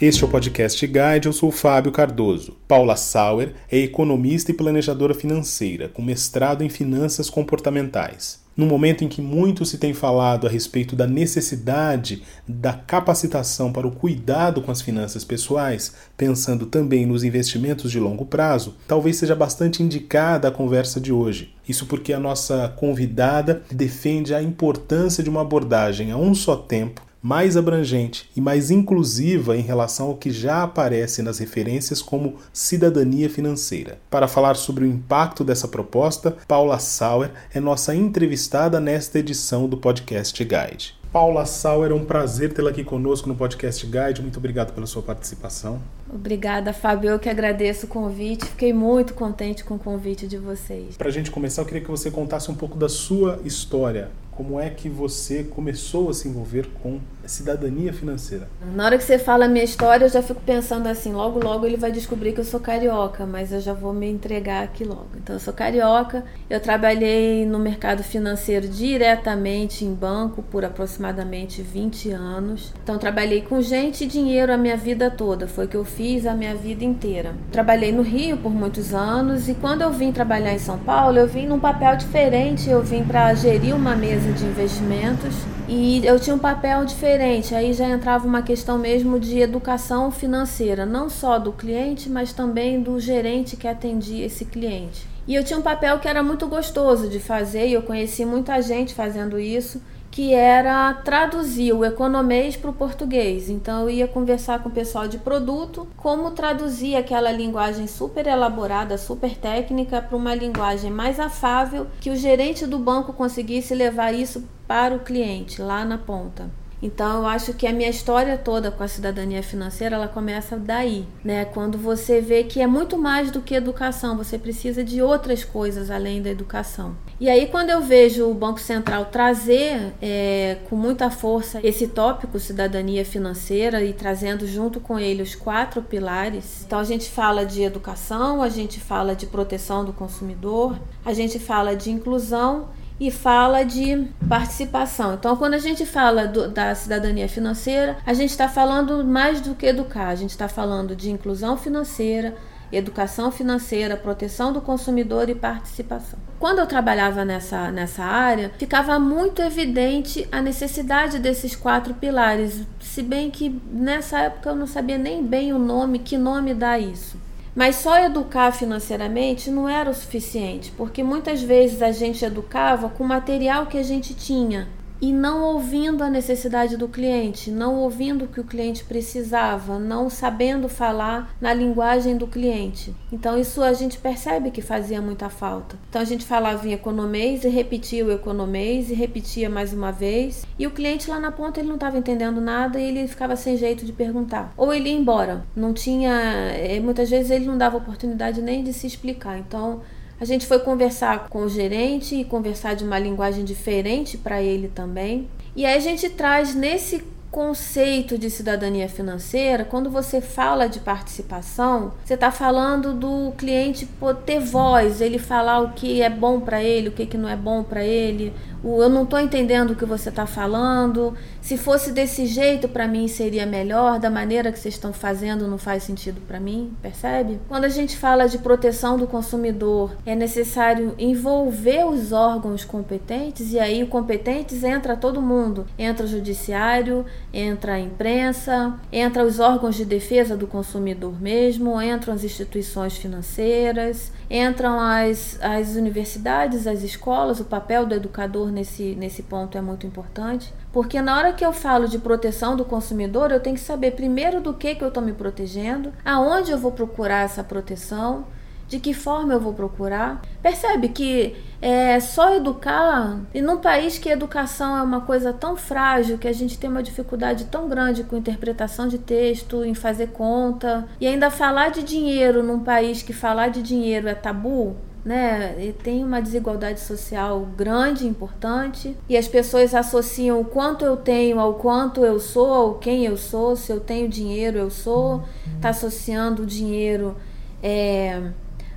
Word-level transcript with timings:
Este 0.00 0.24
é 0.24 0.26
o 0.26 0.30
Podcast 0.30 0.86
Guide, 0.86 1.26
eu 1.26 1.32
sou 1.32 1.50
Fábio 1.50 1.92
Cardoso. 1.92 2.56
Paula 2.66 2.96
Sauer 2.96 3.52
é 3.70 3.76
economista 3.76 4.50
e 4.50 4.54
planejadora 4.54 5.12
financeira, 5.12 5.88
com 5.88 6.00
mestrado 6.00 6.62
em 6.62 6.70
finanças 6.70 7.28
comportamentais. 7.28 8.42
No 8.60 8.66
momento 8.66 9.02
em 9.02 9.08
que 9.08 9.22
muito 9.22 9.64
se 9.64 9.78
tem 9.78 9.94
falado 9.94 10.46
a 10.46 10.50
respeito 10.50 10.94
da 10.94 11.06
necessidade 11.06 12.22
da 12.46 12.74
capacitação 12.74 13.72
para 13.72 13.86
o 13.86 13.90
cuidado 13.90 14.60
com 14.60 14.70
as 14.70 14.82
finanças 14.82 15.24
pessoais, 15.24 15.94
pensando 16.14 16.66
também 16.66 17.06
nos 17.06 17.24
investimentos 17.24 17.90
de 17.90 17.98
longo 17.98 18.26
prazo, 18.26 18.76
talvez 18.86 19.16
seja 19.16 19.34
bastante 19.34 19.82
indicada 19.82 20.48
a 20.48 20.50
conversa 20.50 21.00
de 21.00 21.10
hoje. 21.10 21.54
Isso 21.66 21.86
porque 21.86 22.12
a 22.12 22.20
nossa 22.20 22.68
convidada 22.76 23.62
defende 23.70 24.34
a 24.34 24.42
importância 24.42 25.24
de 25.24 25.30
uma 25.30 25.40
abordagem 25.40 26.12
a 26.12 26.18
um 26.18 26.34
só 26.34 26.54
tempo 26.54 27.00
mais 27.22 27.56
abrangente 27.56 28.30
e 28.36 28.40
mais 28.40 28.70
inclusiva 28.70 29.56
em 29.56 29.60
relação 29.60 30.08
ao 30.08 30.16
que 30.16 30.30
já 30.30 30.62
aparece 30.62 31.22
nas 31.22 31.38
referências 31.38 32.00
como 32.00 32.36
cidadania 32.52 33.28
financeira. 33.28 33.98
Para 34.10 34.28
falar 34.28 34.56
sobre 34.56 34.84
o 34.84 34.86
impacto 34.86 35.44
dessa 35.44 35.68
proposta, 35.68 36.36
Paula 36.48 36.78
Sauer 36.78 37.30
é 37.52 37.60
nossa 37.60 37.94
entrevistada 37.94 38.80
nesta 38.80 39.18
edição 39.18 39.68
do 39.68 39.76
Podcast 39.76 40.42
Guide. 40.42 41.00
Paula 41.12 41.44
Sauer, 41.44 41.90
é 41.90 41.94
um 41.94 42.04
prazer 42.04 42.52
tê-la 42.52 42.70
aqui 42.70 42.84
conosco 42.84 43.28
no 43.28 43.34
Podcast 43.34 43.84
Guide. 43.84 44.22
Muito 44.22 44.38
obrigado 44.38 44.72
pela 44.72 44.86
sua 44.86 45.02
participação. 45.02 45.82
Obrigada, 46.08 46.72
Fábio. 46.72 47.10
Eu 47.10 47.18
que 47.18 47.28
agradeço 47.28 47.86
o 47.86 47.88
convite. 47.88 48.44
Fiquei 48.44 48.72
muito 48.72 49.12
contente 49.12 49.64
com 49.64 49.74
o 49.74 49.78
convite 49.78 50.28
de 50.28 50.38
vocês. 50.38 50.96
Para 50.96 51.08
a 51.08 51.12
gente 51.12 51.32
começar, 51.32 51.62
eu 51.62 51.66
queria 51.66 51.82
que 51.82 51.90
você 51.90 52.12
contasse 52.12 52.48
um 52.48 52.54
pouco 52.54 52.78
da 52.78 52.88
sua 52.88 53.40
história 53.44 54.08
como 54.32 54.58
é 54.58 54.70
que 54.70 54.88
você 54.88 55.44
começou 55.44 56.08
a 56.08 56.14
se 56.14 56.28
envolver 56.28 56.68
com 56.82 57.00
cidadania 57.30 57.92
financeira? 57.92 58.48
Na 58.74 58.84
hora 58.84 58.98
que 58.98 59.04
você 59.04 59.18
fala 59.18 59.44
a 59.44 59.48
minha 59.48 59.64
história, 59.64 60.04
eu 60.04 60.08
já 60.08 60.22
fico 60.22 60.40
pensando 60.44 60.86
assim, 60.86 61.12
logo 61.12 61.42
logo 61.42 61.64
ele 61.64 61.76
vai 61.76 61.92
descobrir 61.92 62.32
que 62.32 62.40
eu 62.40 62.44
sou 62.44 62.60
carioca, 62.60 63.24
mas 63.24 63.52
eu 63.52 63.60
já 63.60 63.72
vou 63.72 63.92
me 63.92 64.10
entregar 64.10 64.62
aqui 64.62 64.84
logo. 64.84 65.08
Então 65.16 65.36
eu 65.36 65.40
sou 65.40 65.54
carioca, 65.54 66.24
eu 66.48 66.60
trabalhei 66.60 67.46
no 67.46 67.58
mercado 67.58 68.02
financeiro 68.02 68.68
diretamente 68.68 69.84
em 69.84 69.94
banco 69.94 70.42
por 70.42 70.64
aproximadamente 70.64 71.62
20 71.62 72.10
anos. 72.10 72.72
Então 72.82 72.98
trabalhei 72.98 73.42
com 73.42 73.62
gente 73.62 74.04
e 74.04 74.06
dinheiro 74.06 74.52
a 74.52 74.56
minha 74.56 74.76
vida 74.76 75.10
toda, 75.10 75.46
foi 75.46 75.66
o 75.66 75.68
que 75.68 75.76
eu 75.76 75.84
fiz 75.84 76.26
a 76.26 76.34
minha 76.34 76.54
vida 76.54 76.84
inteira. 76.84 77.34
Trabalhei 77.52 77.92
no 77.92 78.02
Rio 78.02 78.36
por 78.36 78.50
muitos 78.50 78.92
anos 78.92 79.48
e 79.48 79.54
quando 79.54 79.82
eu 79.82 79.92
vim 79.92 80.12
trabalhar 80.12 80.52
em 80.52 80.58
São 80.58 80.78
Paulo, 80.78 81.18
eu 81.18 81.26
vim 81.26 81.46
num 81.46 81.60
papel 81.60 81.96
diferente, 81.96 82.68
eu 82.68 82.82
vim 82.82 83.04
para 83.04 83.32
gerir 83.34 83.74
uma 83.74 83.94
mesa 83.94 84.32
de 84.32 84.44
investimentos 84.44 85.34
e 85.72 86.04
eu 86.04 86.18
tinha 86.18 86.34
um 86.34 86.38
papel 86.38 86.84
diferente. 86.84 87.54
Aí 87.54 87.72
já 87.72 87.88
entrava 87.88 88.26
uma 88.26 88.42
questão 88.42 88.76
mesmo 88.76 89.20
de 89.20 89.38
educação 89.38 90.10
financeira, 90.10 90.84
não 90.84 91.08
só 91.08 91.38
do 91.38 91.52
cliente, 91.52 92.10
mas 92.10 92.32
também 92.32 92.82
do 92.82 92.98
gerente 92.98 93.56
que 93.56 93.68
atendia 93.68 94.26
esse 94.26 94.44
cliente. 94.44 95.06
E 95.28 95.34
eu 95.36 95.44
tinha 95.44 95.56
um 95.56 95.62
papel 95.62 96.00
que 96.00 96.08
era 96.08 96.24
muito 96.24 96.48
gostoso 96.48 97.08
de 97.08 97.20
fazer 97.20 97.68
e 97.68 97.74
eu 97.74 97.82
conheci 97.82 98.24
muita 98.24 98.60
gente 98.60 98.92
fazendo 98.92 99.38
isso 99.38 99.80
que 100.10 100.34
era 100.34 100.92
traduzir 100.92 101.72
o 101.72 101.84
economês 101.84 102.56
para 102.56 102.70
o 102.70 102.74
português. 102.74 103.48
Então 103.48 103.82
eu 103.82 103.90
ia 103.90 104.08
conversar 104.08 104.62
com 104.62 104.68
o 104.68 104.72
pessoal 104.72 105.06
de 105.06 105.18
produto, 105.18 105.86
como 105.96 106.32
traduzir 106.32 106.96
aquela 106.96 107.30
linguagem 107.30 107.86
super 107.86 108.26
elaborada, 108.26 108.98
super 108.98 109.36
técnica 109.36 110.02
para 110.02 110.16
uma 110.16 110.34
linguagem 110.34 110.90
mais 110.90 111.20
afável 111.20 111.86
que 112.00 112.10
o 112.10 112.16
gerente 112.16 112.66
do 112.66 112.78
banco 112.78 113.12
conseguisse 113.12 113.74
levar 113.74 114.12
isso 114.12 114.42
para 114.66 114.94
o 114.94 115.00
cliente 115.00 115.62
lá 115.62 115.84
na 115.84 115.98
ponta. 115.98 116.50
Então 116.82 117.20
eu 117.20 117.26
acho 117.26 117.52
que 117.52 117.66
a 117.66 117.72
minha 117.72 117.90
história 117.90 118.38
toda 118.38 118.70
com 118.70 118.82
a 118.82 118.88
cidadania 118.88 119.42
financeira 119.42 119.96
ela 119.96 120.08
começa 120.08 120.56
daí, 120.56 121.06
né? 121.22 121.44
Quando 121.44 121.76
você 121.76 122.20
vê 122.20 122.44
que 122.44 122.60
é 122.60 122.66
muito 122.66 122.96
mais 122.96 123.30
do 123.30 123.40
que 123.40 123.54
educação, 123.54 124.16
você 124.16 124.38
precisa 124.38 124.82
de 124.82 125.02
outras 125.02 125.44
coisas 125.44 125.90
além 125.90 126.22
da 126.22 126.30
educação. 126.30 126.96
E 127.20 127.28
aí 127.28 127.46
quando 127.46 127.70
eu 127.70 127.80
vejo 127.82 128.28
o 128.28 128.34
Banco 128.34 128.60
Central 128.60 129.06
trazer 129.06 129.92
é, 130.00 130.58
com 130.68 130.76
muita 130.76 131.10
força 131.10 131.60
esse 131.62 131.86
tópico 131.88 132.38
cidadania 132.38 133.04
financeira 133.04 133.84
e 133.84 133.92
trazendo 133.92 134.46
junto 134.46 134.80
com 134.80 134.98
ele 134.98 135.22
os 135.22 135.34
quatro 135.34 135.82
pilares, 135.82 136.64
então 136.66 136.78
a 136.78 136.84
gente 136.84 137.10
fala 137.10 137.44
de 137.44 137.62
educação, 137.62 138.42
a 138.42 138.48
gente 138.48 138.80
fala 138.80 139.14
de 139.14 139.26
proteção 139.26 139.84
do 139.84 139.92
consumidor, 139.92 140.78
a 141.04 141.12
gente 141.12 141.38
fala 141.38 141.76
de 141.76 141.90
inclusão 141.90 142.68
e 143.00 143.10
fala 143.10 143.64
de 143.64 144.06
participação. 144.28 145.14
Então, 145.14 145.34
quando 145.34 145.54
a 145.54 145.58
gente 145.58 145.86
fala 145.86 146.26
do, 146.26 146.48
da 146.50 146.74
cidadania 146.74 147.26
financeira, 147.26 147.96
a 148.04 148.12
gente 148.12 148.30
está 148.30 148.46
falando 148.46 149.02
mais 149.02 149.40
do 149.40 149.54
que 149.54 149.64
educar, 149.64 150.08
a 150.08 150.14
gente 150.14 150.30
está 150.30 150.46
falando 150.46 150.94
de 150.94 151.10
inclusão 151.10 151.56
financeira, 151.56 152.36
educação 152.70 153.32
financeira, 153.32 153.96
proteção 153.96 154.52
do 154.52 154.60
consumidor 154.60 155.30
e 155.30 155.34
participação. 155.34 156.18
Quando 156.38 156.58
eu 156.58 156.66
trabalhava 156.66 157.24
nessa, 157.24 157.70
nessa 157.70 158.04
área, 158.04 158.52
ficava 158.58 158.98
muito 158.98 159.40
evidente 159.42 160.28
a 160.30 160.40
necessidade 160.40 161.18
desses 161.18 161.56
quatro 161.56 161.94
pilares, 161.94 162.66
se 162.80 163.02
bem 163.02 163.30
que 163.30 163.60
nessa 163.72 164.20
época 164.20 164.50
eu 164.50 164.56
não 164.56 164.66
sabia 164.66 164.98
nem 164.98 165.24
bem 165.24 165.52
o 165.52 165.58
nome, 165.58 165.98
que 165.98 166.18
nome 166.18 166.54
dá 166.54 166.78
isso. 166.78 167.18
Mas 167.54 167.76
só 167.76 167.98
educar 167.98 168.52
financeiramente 168.52 169.50
não 169.50 169.68
era 169.68 169.90
o 169.90 169.94
suficiente, 169.94 170.72
porque 170.76 171.02
muitas 171.02 171.42
vezes 171.42 171.82
a 171.82 171.90
gente 171.90 172.24
educava 172.24 172.88
com 172.88 173.02
o 173.02 173.08
material 173.08 173.66
que 173.66 173.76
a 173.76 173.82
gente 173.82 174.14
tinha 174.14 174.68
e 175.00 175.12
não 175.12 175.42
ouvindo 175.42 176.04
a 176.04 176.10
necessidade 176.10 176.76
do 176.76 176.88
cliente, 176.88 177.50
não 177.50 177.76
ouvindo 177.76 178.24
o 178.24 178.28
que 178.28 178.40
o 178.40 178.44
cliente 178.44 178.84
precisava, 178.84 179.78
não 179.78 180.10
sabendo 180.10 180.68
falar 180.68 181.34
na 181.40 181.54
linguagem 181.54 182.16
do 182.16 182.26
cliente. 182.26 182.94
Então 183.10 183.38
isso 183.38 183.62
a 183.62 183.72
gente 183.72 183.98
percebe 183.98 184.50
que 184.50 184.60
fazia 184.60 185.00
muita 185.00 185.28
falta. 185.28 185.76
Então 185.88 186.02
a 186.02 186.04
gente 186.04 186.24
falava 186.24 186.66
em 186.68 186.72
economês 186.72 187.44
e 187.44 187.48
repetia 187.48 188.04
o 188.04 188.12
economês 188.12 188.90
e 188.90 188.94
repetia 188.94 189.48
mais 189.48 189.72
uma 189.72 189.90
vez, 189.90 190.44
e 190.58 190.66
o 190.66 190.70
cliente 190.70 191.08
lá 191.08 191.18
na 191.18 191.32
ponta 191.32 191.60
ele 191.60 191.68
não 191.68 191.76
estava 191.76 191.98
entendendo 191.98 192.40
nada 192.40 192.78
e 192.78 192.84
ele 192.84 193.08
ficava 193.08 193.36
sem 193.36 193.56
jeito 193.56 193.84
de 193.84 193.92
perguntar. 193.92 194.52
Ou 194.56 194.72
ele 194.72 194.90
ia 194.90 194.98
embora, 194.98 195.44
não 195.56 195.72
tinha, 195.72 196.12
eh, 196.54 196.80
muitas 196.80 197.08
vezes 197.08 197.30
ele 197.30 197.46
não 197.46 197.56
dava 197.56 197.76
oportunidade 197.76 198.42
nem 198.42 198.62
de 198.62 198.72
se 198.72 198.86
explicar. 198.86 199.38
Então 199.38 199.80
a 200.20 200.24
gente 200.24 200.46
foi 200.46 200.58
conversar 200.58 201.28
com 201.28 201.42
o 201.44 201.48
gerente 201.48 202.14
e 202.14 202.24
conversar 202.24 202.74
de 202.74 202.84
uma 202.84 202.98
linguagem 202.98 203.42
diferente 203.42 204.18
para 204.18 204.42
ele 204.42 204.68
também. 204.68 205.26
E 205.56 205.64
aí 205.64 205.74
a 205.74 205.80
gente 205.80 206.08
traz 206.10 206.54
nesse 206.54 207.02
conceito 207.30 208.18
de 208.18 208.28
cidadania 208.28 208.88
financeira, 208.88 209.64
quando 209.64 209.88
você 209.88 210.20
fala 210.20 210.68
de 210.68 210.80
participação, 210.80 211.92
você 212.04 212.14
está 212.14 212.30
falando 212.30 212.92
do 212.92 213.32
cliente 213.38 213.88
ter 214.26 214.40
voz, 214.40 215.00
ele 215.00 215.18
falar 215.18 215.60
o 215.60 215.70
que 215.70 216.02
é 216.02 216.10
bom 216.10 216.40
para 216.40 216.62
ele, 216.62 216.88
o 216.88 216.92
que, 216.92 217.06
que 217.06 217.16
não 217.16 217.28
é 217.28 217.36
bom 217.36 217.62
para 217.62 217.84
ele, 217.84 218.34
o 218.62 218.82
eu 218.82 218.88
não 218.88 219.04
estou 219.04 219.18
entendendo 219.18 219.70
o 219.70 219.76
que 219.76 219.84
você 219.84 220.08
está 220.08 220.26
falando. 220.26 221.14
Se 221.40 221.56
fosse 221.56 221.92
desse 221.92 222.26
jeito, 222.26 222.68
para 222.68 222.86
mim 222.86 223.08
seria 223.08 223.46
melhor. 223.46 223.98
Da 223.98 224.10
maneira 224.10 224.52
que 224.52 224.58
vocês 224.58 224.74
estão 224.74 224.92
fazendo, 224.92 225.48
não 225.48 225.58
faz 225.58 225.82
sentido 225.82 226.20
para 226.26 226.38
mim, 226.38 226.72
percebe? 226.82 227.40
Quando 227.48 227.64
a 227.64 227.68
gente 227.68 227.96
fala 227.96 228.28
de 228.28 228.38
proteção 228.38 228.98
do 228.98 229.06
consumidor, 229.06 229.96
é 230.04 230.14
necessário 230.14 230.94
envolver 230.98 231.84
os 231.86 232.12
órgãos 232.12 232.64
competentes, 232.64 233.52
e 233.52 233.58
aí, 233.58 233.84
competentes 233.86 234.62
entra 234.62 234.96
todo 234.96 235.22
mundo: 235.22 235.66
entra 235.78 236.04
o 236.04 236.08
judiciário, 236.08 237.06
entra 237.32 237.74
a 237.74 237.80
imprensa, 237.80 238.74
entra 238.92 239.24
os 239.24 239.40
órgãos 239.40 239.76
de 239.76 239.84
defesa 239.84 240.36
do 240.36 240.46
consumidor 240.46 241.20
mesmo, 241.20 241.80
entram 241.80 242.12
as 242.12 242.24
instituições 242.24 242.96
financeiras, 242.96 244.12
entram 244.30 244.78
as, 244.78 245.38
as 245.40 245.74
universidades, 245.74 246.66
as 246.66 246.82
escolas, 246.82 247.40
o 247.40 247.44
papel 247.44 247.86
do 247.86 247.94
educador 247.94 248.49
nesse, 248.50 248.94
nesse 248.94 249.22
ponto 249.22 249.56
é 249.56 249.60
muito 249.60 249.86
importante, 249.86 250.52
porque 250.72 251.00
na 251.00 251.16
hora 251.16 251.32
que 251.32 251.44
eu 251.44 251.52
falo 251.52 251.88
de 251.88 251.98
proteção 251.98 252.56
do 252.56 252.64
consumidor, 252.64 253.30
eu 253.30 253.40
tenho 253.40 253.56
que 253.56 253.62
saber 253.62 253.92
primeiro 253.92 254.40
do 254.40 254.54
que, 254.54 254.74
que 254.74 254.82
eu 254.82 254.88
estou 254.88 255.02
me 255.02 255.12
protegendo, 255.12 255.92
aonde 256.04 256.50
eu 256.50 256.58
vou 256.58 256.72
procurar 256.72 257.24
essa 257.24 257.42
proteção, 257.42 258.26
de 258.70 258.78
que 258.78 258.94
forma 258.94 259.32
eu 259.32 259.40
vou 259.40 259.52
procurar. 259.52 260.22
Percebe 260.40 260.90
que 260.90 261.36
é 261.60 261.98
só 261.98 262.36
educar, 262.36 263.18
e 263.34 263.42
num 263.42 263.58
país 263.58 263.98
que 263.98 264.08
a 264.08 264.12
educação 264.12 264.78
é 264.78 264.82
uma 264.82 265.00
coisa 265.00 265.32
tão 265.32 265.56
frágil, 265.56 266.16
que 266.16 266.28
a 266.28 266.32
gente 266.32 266.56
tem 266.56 266.70
uma 266.70 266.82
dificuldade 266.82 267.46
tão 267.46 267.68
grande 267.68 268.04
com 268.04 268.16
interpretação 268.16 268.86
de 268.86 268.96
texto, 268.96 269.64
em 269.64 269.74
fazer 269.74 270.08
conta, 270.08 270.86
e 271.00 271.06
ainda 271.06 271.30
falar 271.30 271.70
de 271.70 271.82
dinheiro 271.82 272.42
num 272.42 272.60
país 272.60 273.02
que 273.02 273.12
falar 273.12 273.48
de 273.48 273.60
dinheiro 273.60 274.08
é 274.08 274.14
tabu, 274.14 274.76
né? 275.04 275.56
E 275.58 275.72
tem 275.72 276.04
uma 276.04 276.20
desigualdade 276.20 276.80
social 276.80 277.40
grande, 277.56 278.06
importante, 278.06 278.96
e 279.08 279.16
as 279.16 279.26
pessoas 279.26 279.74
associam 279.74 280.40
o 280.40 280.44
quanto 280.44 280.84
eu 280.84 280.96
tenho 280.96 281.40
ao 281.40 281.54
quanto 281.54 282.04
eu 282.04 282.20
sou, 282.20 282.52
ao 282.52 282.74
quem 282.74 283.06
eu 283.06 283.16
sou. 283.16 283.56
Se 283.56 283.72
eu 283.72 283.80
tenho 283.80 284.08
dinheiro, 284.08 284.58
eu 284.58 284.70
sou. 284.70 285.22
Está 285.56 285.70
associando 285.70 286.42
o 286.42 286.46
dinheiro 286.46 287.16
é, 287.62 288.30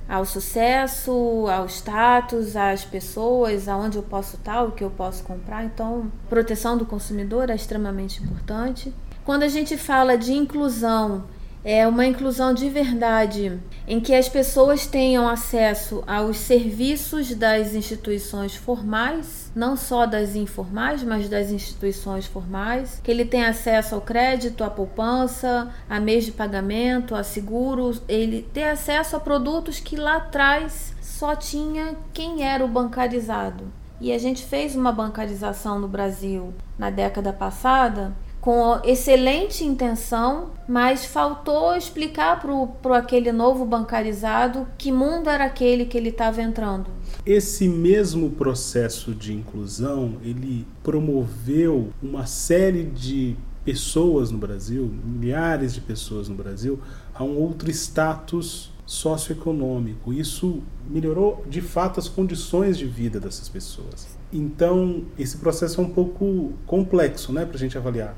ao 0.08 0.24
sucesso, 0.24 1.46
ao 1.48 1.66
status, 1.66 2.56
às 2.56 2.84
pessoas, 2.84 3.68
aonde 3.68 3.96
eu 3.96 4.02
posso 4.02 4.36
estar, 4.36 4.62
o 4.62 4.72
que 4.72 4.84
eu 4.84 4.90
posso 4.90 5.24
comprar. 5.24 5.64
Então, 5.64 6.10
proteção 6.28 6.76
do 6.76 6.84
consumidor 6.84 7.50
é 7.50 7.54
extremamente 7.54 8.22
importante. 8.22 8.92
Quando 9.24 9.42
a 9.42 9.48
gente 9.48 9.76
fala 9.78 10.18
de 10.18 10.34
inclusão, 10.34 11.24
é 11.64 11.88
uma 11.88 12.04
inclusão 12.04 12.52
de 12.52 12.68
verdade, 12.68 13.58
em 13.88 13.98
que 13.98 14.14
as 14.14 14.28
pessoas 14.28 14.86
tenham 14.86 15.26
acesso 15.26 16.04
aos 16.06 16.36
serviços 16.36 17.34
das 17.34 17.74
instituições 17.74 18.54
formais, 18.54 19.50
não 19.56 19.74
só 19.74 20.04
das 20.04 20.36
informais, 20.36 21.02
mas 21.02 21.26
das 21.26 21.50
instituições 21.50 22.26
formais, 22.26 23.00
que 23.02 23.10
ele 23.10 23.24
tenha 23.24 23.48
acesso 23.48 23.94
ao 23.94 24.02
crédito, 24.02 24.62
à 24.62 24.68
poupança, 24.68 25.72
a 25.88 25.98
meios 25.98 26.26
de 26.26 26.32
pagamento, 26.32 27.14
a 27.14 27.22
seguros, 27.22 28.02
ele 28.06 28.46
ter 28.52 28.64
acesso 28.64 29.16
a 29.16 29.20
produtos 29.20 29.80
que 29.80 29.96
lá 29.96 30.16
atrás 30.16 30.94
só 31.00 31.34
tinha 31.34 31.96
quem 32.12 32.42
era 32.46 32.62
o 32.62 32.68
bancarizado. 32.68 33.64
E 34.00 34.12
a 34.12 34.18
gente 34.18 34.44
fez 34.44 34.76
uma 34.76 34.92
bancarização 34.92 35.78
no 35.78 35.88
Brasil 35.88 36.52
na 36.78 36.90
década 36.90 37.32
passada 37.32 38.12
com 38.44 38.78
excelente 38.84 39.64
intenção, 39.64 40.50
mas 40.68 41.06
faltou 41.06 41.74
explicar 41.74 42.44
para 42.82 42.98
aquele 42.98 43.32
novo 43.32 43.64
bancarizado 43.64 44.68
que 44.76 44.92
mundo 44.92 45.30
era 45.30 45.46
aquele 45.46 45.86
que 45.86 45.96
ele 45.96 46.10
estava 46.10 46.42
entrando. 46.42 46.90
Esse 47.24 47.66
mesmo 47.66 48.32
processo 48.32 49.14
de 49.14 49.32
inclusão, 49.32 50.16
ele 50.22 50.66
promoveu 50.82 51.88
uma 52.02 52.26
série 52.26 52.84
de 52.84 53.34
pessoas 53.64 54.30
no 54.30 54.36
Brasil, 54.36 54.92
milhares 55.02 55.72
de 55.72 55.80
pessoas 55.80 56.28
no 56.28 56.34
Brasil, 56.34 56.78
a 57.14 57.24
um 57.24 57.38
outro 57.38 57.70
status 57.70 58.73
socioeconômico. 58.86 60.12
Isso 60.12 60.62
melhorou 60.88 61.42
de 61.48 61.60
fato 61.60 61.98
as 61.98 62.08
condições 62.08 62.76
de 62.76 62.84
vida 62.84 63.18
dessas 63.18 63.48
pessoas. 63.48 64.14
Então, 64.36 65.04
esse 65.16 65.38
processo 65.38 65.80
é 65.80 65.84
um 65.84 65.88
pouco 65.88 66.52
complexo, 66.66 67.32
né, 67.32 67.44
para 67.44 67.56
a 67.56 67.58
gente 67.58 67.78
avaliar. 67.78 68.16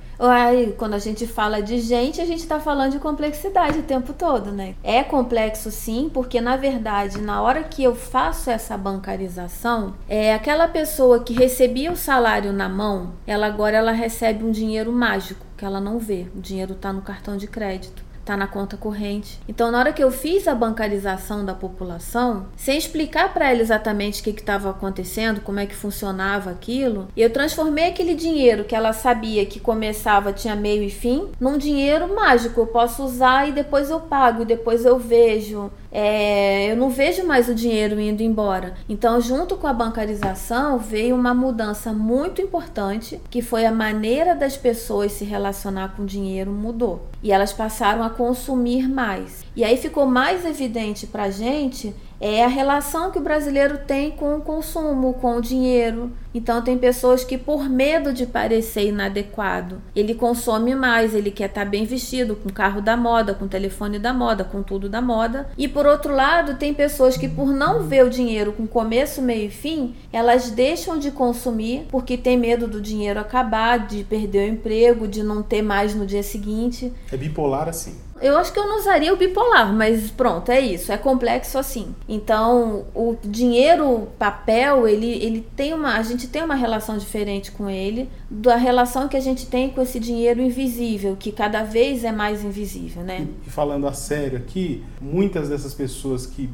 Quando 0.79 0.95
a 0.95 0.99
gente 0.99 1.27
fala 1.27 1.61
de 1.61 1.79
gente, 1.79 2.23
a 2.23 2.25
gente 2.25 2.41
está 2.41 2.59
falando 2.59 2.93
de 2.93 2.99
complexidade 2.99 3.81
o 3.81 3.83
tempo 3.83 4.15
todo, 4.15 4.51
né? 4.51 4.75
É 4.83 5.05
complexo 5.05 5.71
sim, 5.71 6.11
porque 6.13 6.41
na 6.41 6.57
verdade, 6.57 7.21
na 7.21 7.43
hora 7.43 7.63
que 7.63 7.85
eu 7.85 7.95
faço 7.95 8.49
essa 8.51 8.79
bancarização, 8.79 9.95
é 10.09 10.33
aquela 10.33 10.67
pessoa 10.67 11.21
que 11.21 11.35
recebia 11.35 11.93
o 11.93 11.97
salário 11.97 12.51
na 12.51 12.69
mão, 12.69 13.13
ela 13.27 13.47
agora 13.47 13.77
ela 13.77 13.93
recebe 13.93 14.43
um 14.43 14.51
dinheiro 14.51 14.91
mágico 14.91 15.45
que 15.55 15.65
ela 15.65 15.81
não 15.81 15.99
vê. 15.99 16.27
O 16.35 16.41
dinheiro 16.41 16.73
está 16.73 16.93
no 16.93 17.03
cartão 17.03 17.37
de 17.37 17.47
crédito 17.47 18.06
tá 18.27 18.37
na 18.37 18.49
conta 18.49 18.77
corrente. 18.77 19.39
Então, 19.49 19.71
na 19.71 19.79
hora 19.79 19.93
que 19.93 20.03
eu 20.03 20.11
fiz 20.11 20.49
a 20.49 20.55
bancarização 20.55 21.45
da 21.45 21.55
população, 21.55 22.47
sem 22.57 22.77
explicar 22.77 23.33
para 23.33 23.51
ela 23.51 23.61
exatamente 23.61 24.21
o 24.21 24.25
que 24.25 24.31
estava 24.31 24.69
acontecendo, 24.69 25.41
como 25.41 25.61
é 25.61 25.67
que 25.67 25.77
funcionava 25.77 26.51
aquilo, 26.51 27.07
eu 27.17 27.31
transformei 27.31 27.87
aquele 27.87 28.15
dinheiro 28.15 28.65
que 28.65 28.75
ela 28.75 28.93
sabia 28.93 29.47
que 29.47 29.61
começava, 29.61 30.33
tinha 30.33 30.57
meio 30.57 30.83
e 30.83 30.91
fim, 30.91 31.29
num 31.41 31.57
dinheiro 31.57 32.13
mágico. 32.15 32.61
Eu 32.61 32.67
posso 32.67 33.05
usar 33.05 33.49
e 33.49 33.53
depois 33.53 33.91
eu 33.91 34.01
pago, 34.01 34.43
e 34.43 34.47
depois 34.47 34.85
eu 34.85 34.99
vejo 34.99 35.71
é, 35.91 36.71
eu 36.71 36.77
não 36.77 36.91
vejo 36.91 37.27
mais 37.27 37.49
o 37.49 37.55
dinheiro 37.55 38.01
indo 38.01 38.23
embora. 38.23 38.75
Então, 38.89 39.21
junto 39.21 39.57
com 39.57 39.67
a 39.67 39.73
bancarização, 39.73 40.79
veio 40.79 41.15
uma 41.15 41.35
mudança 41.35 41.93
muito 41.93 42.43
importante, 42.43 43.21
que 43.31 43.43
foi 43.43 43.65
a 43.65 43.73
maneira 43.73 44.35
das 44.35 44.57
pessoas 44.57 45.13
se 45.13 45.25
relacionar 45.25 45.95
com 45.97 46.03
o 46.03 46.07
dinheiro 46.07 46.51
mudou. 46.51 47.09
E 47.23 47.33
elas 47.33 47.53
passaram 47.53 48.03
a 48.03 48.11
consumir 48.11 48.89
mais. 48.89 49.45
E 49.55 49.65
aí 49.65 49.77
ficou 49.77 50.07
mais 50.07 50.45
evidente 50.45 51.07
para 51.07 51.31
gente 51.31 51.95
é 52.21 52.45
a 52.45 52.49
relação 52.49 53.11
que 53.11 53.19
o 53.19 53.23
brasileiro 53.23 53.79
tem 53.87 54.11
com 54.11 54.37
o 54.37 54.41
consumo, 54.41 55.15
com 55.15 55.37
o 55.37 55.41
dinheiro. 55.41 56.11
Então 56.35 56.63
tem 56.63 56.77
pessoas 56.77 57.25
que 57.25 57.39
por 57.39 57.69
medo 57.69 58.13
de 58.13 58.27
parecer 58.27 58.89
inadequado, 58.89 59.81
ele 59.95 60.15
consome 60.15 60.75
mais, 60.75 61.15
ele 61.15 61.31
quer 61.31 61.49
estar 61.49 61.65
tá 61.65 61.71
bem 61.71 61.85
vestido, 61.87 62.37
com 62.37 62.51
carro 62.51 62.81
da 62.81 62.97
moda, 62.97 63.35
com 63.35 63.49
telefone 63.49 63.99
da 63.99 64.13
moda, 64.13 64.45
com 64.45 64.63
tudo 64.63 64.89
da 64.89 65.01
moda. 65.01 65.49
E 65.57 65.67
por 65.67 65.87
outro 65.87 66.15
lado, 66.15 66.57
tem 66.57 66.75
pessoas 66.75 67.17
que 67.17 67.29
por 67.29 67.49
não 67.49 67.85
ver 67.85 68.05
o 68.05 68.11
dinheiro 68.11 68.53
com 68.53 68.67
começo, 68.67 69.23
meio 69.23 69.47
e 69.47 69.51
fim, 69.51 69.95
elas 70.13 70.51
deixam 70.51 70.99
de 70.99 71.11
consumir 71.11 71.87
porque 71.91 72.17
tem 72.17 72.37
medo 72.37 72.67
do 72.67 72.81
dinheiro 72.81 73.21
acabar, 73.21 73.87
de 73.87 74.05
perder 74.05 74.51
o 74.51 74.53
emprego, 74.53 75.09
de 75.09 75.23
não 75.23 75.43
ter 75.43 75.63
mais 75.63 75.95
no 75.95 76.07
dia 76.07 76.23
seguinte. 76.23 76.93
É 77.11 77.17
bipolar 77.17 77.69
assim. 77.69 78.06
Eu 78.21 78.37
acho 78.39 78.53
que 78.53 78.59
eu 78.59 78.67
não 78.67 78.79
usaria 78.79 79.13
o 79.13 79.17
bipolar, 79.17 79.73
mas 79.73 80.11
pronto, 80.11 80.51
é 80.51 80.61
isso, 80.61 80.91
é 80.91 80.97
complexo 80.97 81.59
assim. 81.59 81.95
Então, 82.09 82.87
o 82.95 83.17
dinheiro, 83.23 84.09
papel, 84.19 84.89
ele, 84.89 85.11
ele 85.23 85.47
tem 85.55 85.75
uma. 85.75 85.97
A 85.97 86.03
gente 86.03 86.27
tem 86.29 86.43
uma 86.43 86.55
relação 86.55 86.97
diferente 86.97 87.53
com 87.53 87.69
ele 87.69 88.09
da 88.31 88.57
relação 88.57 89.09
que 89.09 89.17
a 89.17 89.21
gente 89.21 89.47
tem 89.47 89.71
com 89.71 89.83
esse 89.83 90.01
dinheiro 90.01 90.41
invisível, 90.41 91.17
que 91.17 91.31
cada 91.31 91.63
vez 91.63 92.05
é 92.05 92.13
mais 92.13 92.43
invisível, 92.45 93.03
né? 93.03 93.27
E, 93.47 93.51
falando 93.51 93.87
a 93.87 93.93
sério 93.93 94.39
aqui, 94.39 94.85
muitas 95.01 95.49
dessas 95.49 95.75
pessoas 95.75 96.27
que 96.27 96.51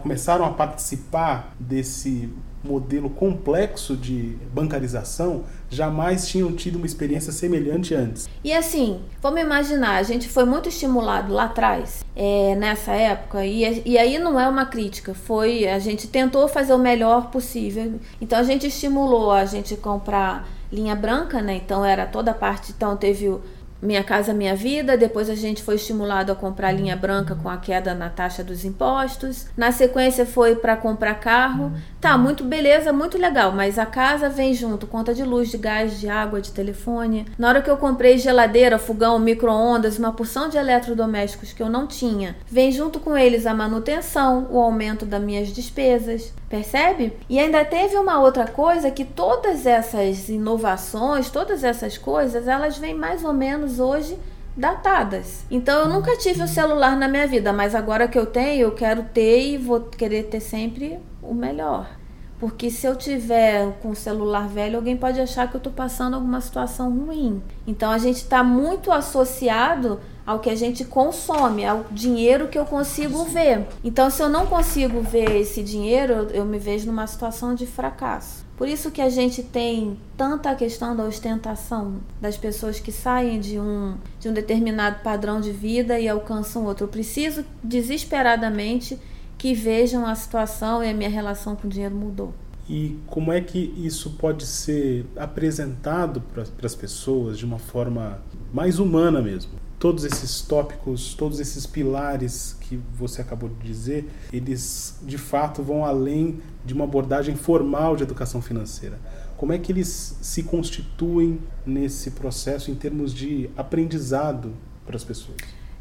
começaram 0.00 0.44
a 0.44 0.50
participar 0.50 1.54
desse 1.58 2.30
modelo 2.64 3.10
complexo 3.10 3.96
de 3.96 4.36
bancarização 4.52 5.44
jamais 5.68 6.28
tinham 6.28 6.52
tido 6.52 6.76
uma 6.76 6.86
experiência 6.86 7.32
semelhante 7.32 7.94
antes. 7.94 8.28
E 8.44 8.52
assim, 8.52 9.00
vamos 9.20 9.40
imaginar, 9.40 9.96
a 9.96 10.02
gente 10.02 10.28
foi 10.28 10.44
muito 10.44 10.68
estimulado 10.68 11.32
lá 11.32 11.44
atrás, 11.44 12.04
é, 12.14 12.54
nessa 12.54 12.92
época, 12.92 13.44
e, 13.44 13.82
e 13.84 13.98
aí 13.98 14.18
não 14.18 14.38
é 14.38 14.48
uma 14.48 14.66
crítica, 14.66 15.14
foi 15.14 15.66
a 15.66 15.78
gente 15.78 16.08
tentou 16.08 16.46
fazer 16.46 16.74
o 16.74 16.78
melhor 16.78 17.30
possível. 17.30 17.94
Então 18.20 18.38
a 18.38 18.42
gente 18.42 18.66
estimulou 18.66 19.32
a 19.32 19.44
gente 19.44 19.76
comprar 19.76 20.48
linha 20.70 20.94
branca, 20.94 21.40
né? 21.42 21.56
Então 21.56 21.84
era 21.84 22.06
toda 22.06 22.30
a 22.30 22.34
parte, 22.34 22.72
então 22.72 22.96
teve 22.96 23.28
o 23.28 23.42
minha 23.82 24.04
Casa 24.04 24.32
Minha 24.32 24.54
Vida. 24.54 24.96
Depois 24.96 25.28
a 25.28 25.34
gente 25.34 25.62
foi 25.62 25.74
estimulado 25.74 26.30
a 26.30 26.36
comprar 26.36 26.70
linha 26.70 26.96
branca 26.96 27.34
com 27.34 27.48
a 27.48 27.56
queda 27.56 27.92
na 27.94 28.08
taxa 28.08 28.44
dos 28.44 28.64
impostos. 28.64 29.48
Na 29.56 29.72
sequência 29.72 30.24
foi 30.24 30.54
para 30.54 30.76
comprar 30.76 31.14
carro. 31.16 31.72
Tá, 32.02 32.18
muito 32.18 32.42
beleza, 32.42 32.92
muito 32.92 33.16
legal, 33.16 33.52
mas 33.52 33.78
a 33.78 33.86
casa 33.86 34.28
vem 34.28 34.52
junto, 34.52 34.88
conta 34.88 35.14
de 35.14 35.22
luz, 35.22 35.52
de 35.52 35.56
gás, 35.56 36.00
de 36.00 36.08
água, 36.08 36.40
de 36.40 36.50
telefone. 36.50 37.26
Na 37.38 37.48
hora 37.48 37.62
que 37.62 37.70
eu 37.70 37.76
comprei 37.76 38.18
geladeira, 38.18 38.76
fogão, 38.76 39.20
micro-ondas, 39.20 40.00
uma 40.00 40.12
porção 40.12 40.48
de 40.48 40.58
eletrodomésticos 40.58 41.52
que 41.52 41.62
eu 41.62 41.70
não 41.70 41.86
tinha, 41.86 42.34
vem 42.44 42.72
junto 42.72 42.98
com 42.98 43.16
eles 43.16 43.46
a 43.46 43.54
manutenção, 43.54 44.48
o 44.50 44.58
aumento 44.58 45.06
das 45.06 45.22
minhas 45.22 45.50
despesas. 45.50 46.34
Percebe? 46.48 47.12
E 47.30 47.38
ainda 47.38 47.64
teve 47.64 47.96
uma 47.96 48.18
outra 48.18 48.48
coisa 48.48 48.90
que 48.90 49.04
todas 49.04 49.64
essas 49.64 50.28
inovações, 50.28 51.30
todas 51.30 51.62
essas 51.62 51.96
coisas, 51.96 52.48
elas 52.48 52.76
vêm 52.76 52.94
mais 52.94 53.22
ou 53.22 53.32
menos 53.32 53.78
hoje 53.78 54.18
datadas. 54.56 55.44
Então 55.48 55.82
eu 55.82 55.88
nunca 55.88 56.16
tive 56.16 56.42
o 56.42 56.48
celular 56.48 56.96
na 56.96 57.06
minha 57.06 57.28
vida, 57.28 57.52
mas 57.52 57.76
agora 57.76 58.08
que 58.08 58.18
eu 58.18 58.26
tenho, 58.26 58.62
eu 58.62 58.72
quero 58.72 59.04
ter 59.04 59.52
e 59.52 59.56
vou 59.56 59.82
querer 59.82 60.24
ter 60.24 60.40
sempre 60.40 60.98
o 61.22 61.32
melhor. 61.32 62.01
Porque 62.42 62.72
se 62.72 62.84
eu 62.84 62.96
tiver 62.96 63.72
com 63.80 63.90
o 63.90 63.94
celular 63.94 64.48
velho, 64.48 64.74
alguém 64.74 64.96
pode 64.96 65.20
achar 65.20 65.48
que 65.48 65.54
eu 65.54 65.58
estou 65.58 65.72
passando 65.72 66.14
alguma 66.14 66.40
situação 66.40 66.90
ruim. 66.90 67.40
Então 67.68 67.88
a 67.88 67.98
gente 67.98 68.16
está 68.16 68.42
muito 68.42 68.90
associado 68.90 70.00
ao 70.26 70.40
que 70.40 70.50
a 70.50 70.56
gente 70.56 70.84
consome, 70.84 71.64
ao 71.64 71.86
dinheiro 71.92 72.48
que 72.48 72.58
eu 72.58 72.64
consigo 72.64 73.22
ver. 73.26 73.68
Então, 73.84 74.10
se 74.10 74.20
eu 74.20 74.28
não 74.28 74.44
consigo 74.44 75.00
ver 75.02 75.36
esse 75.36 75.62
dinheiro, 75.62 76.30
eu 76.32 76.44
me 76.44 76.58
vejo 76.58 76.86
numa 76.86 77.06
situação 77.06 77.54
de 77.54 77.64
fracasso. 77.64 78.44
Por 78.56 78.66
isso 78.66 78.90
que 78.90 79.00
a 79.00 79.08
gente 79.08 79.44
tem 79.44 79.96
tanta 80.16 80.52
questão 80.56 80.96
da 80.96 81.04
ostentação 81.04 82.00
das 82.20 82.36
pessoas 82.36 82.80
que 82.80 82.90
saem 82.90 83.38
de 83.38 83.60
um, 83.60 83.94
de 84.18 84.28
um 84.28 84.32
determinado 84.32 84.98
padrão 85.04 85.40
de 85.40 85.52
vida 85.52 86.00
e 86.00 86.08
alcançam 86.08 86.64
outro. 86.64 86.86
Eu 86.86 86.88
preciso 86.88 87.44
desesperadamente 87.62 88.98
que 89.42 89.54
vejam 89.54 90.06
a 90.06 90.14
situação 90.14 90.84
e 90.84 90.88
a 90.88 90.94
minha 90.94 91.10
relação 91.10 91.56
com 91.56 91.66
o 91.66 91.68
dinheiro 91.68 91.96
mudou. 91.96 92.32
E 92.70 92.96
como 93.08 93.32
é 93.32 93.40
que 93.40 93.74
isso 93.76 94.10
pode 94.10 94.46
ser 94.46 95.04
apresentado 95.16 96.20
para 96.20 96.44
as 96.64 96.76
pessoas 96.76 97.38
de 97.38 97.44
uma 97.44 97.58
forma 97.58 98.22
mais 98.54 98.78
humana 98.78 99.20
mesmo? 99.20 99.50
Todos 99.80 100.04
esses 100.04 100.42
tópicos, 100.42 101.14
todos 101.14 101.40
esses 101.40 101.66
pilares 101.66 102.56
que 102.60 102.78
você 102.94 103.20
acabou 103.20 103.48
de 103.48 103.66
dizer, 103.66 104.08
eles 104.32 105.00
de 105.02 105.18
fato 105.18 105.60
vão 105.60 105.84
além 105.84 106.40
de 106.64 106.72
uma 106.72 106.84
abordagem 106.84 107.34
formal 107.34 107.96
de 107.96 108.04
educação 108.04 108.40
financeira. 108.40 108.96
Como 109.36 109.52
é 109.52 109.58
que 109.58 109.72
eles 109.72 110.18
se 110.22 110.44
constituem 110.44 111.40
nesse 111.66 112.12
processo 112.12 112.70
em 112.70 112.76
termos 112.76 113.12
de 113.12 113.50
aprendizado 113.56 114.52
para 114.86 114.94
as 114.94 115.02
pessoas? 115.02 115.38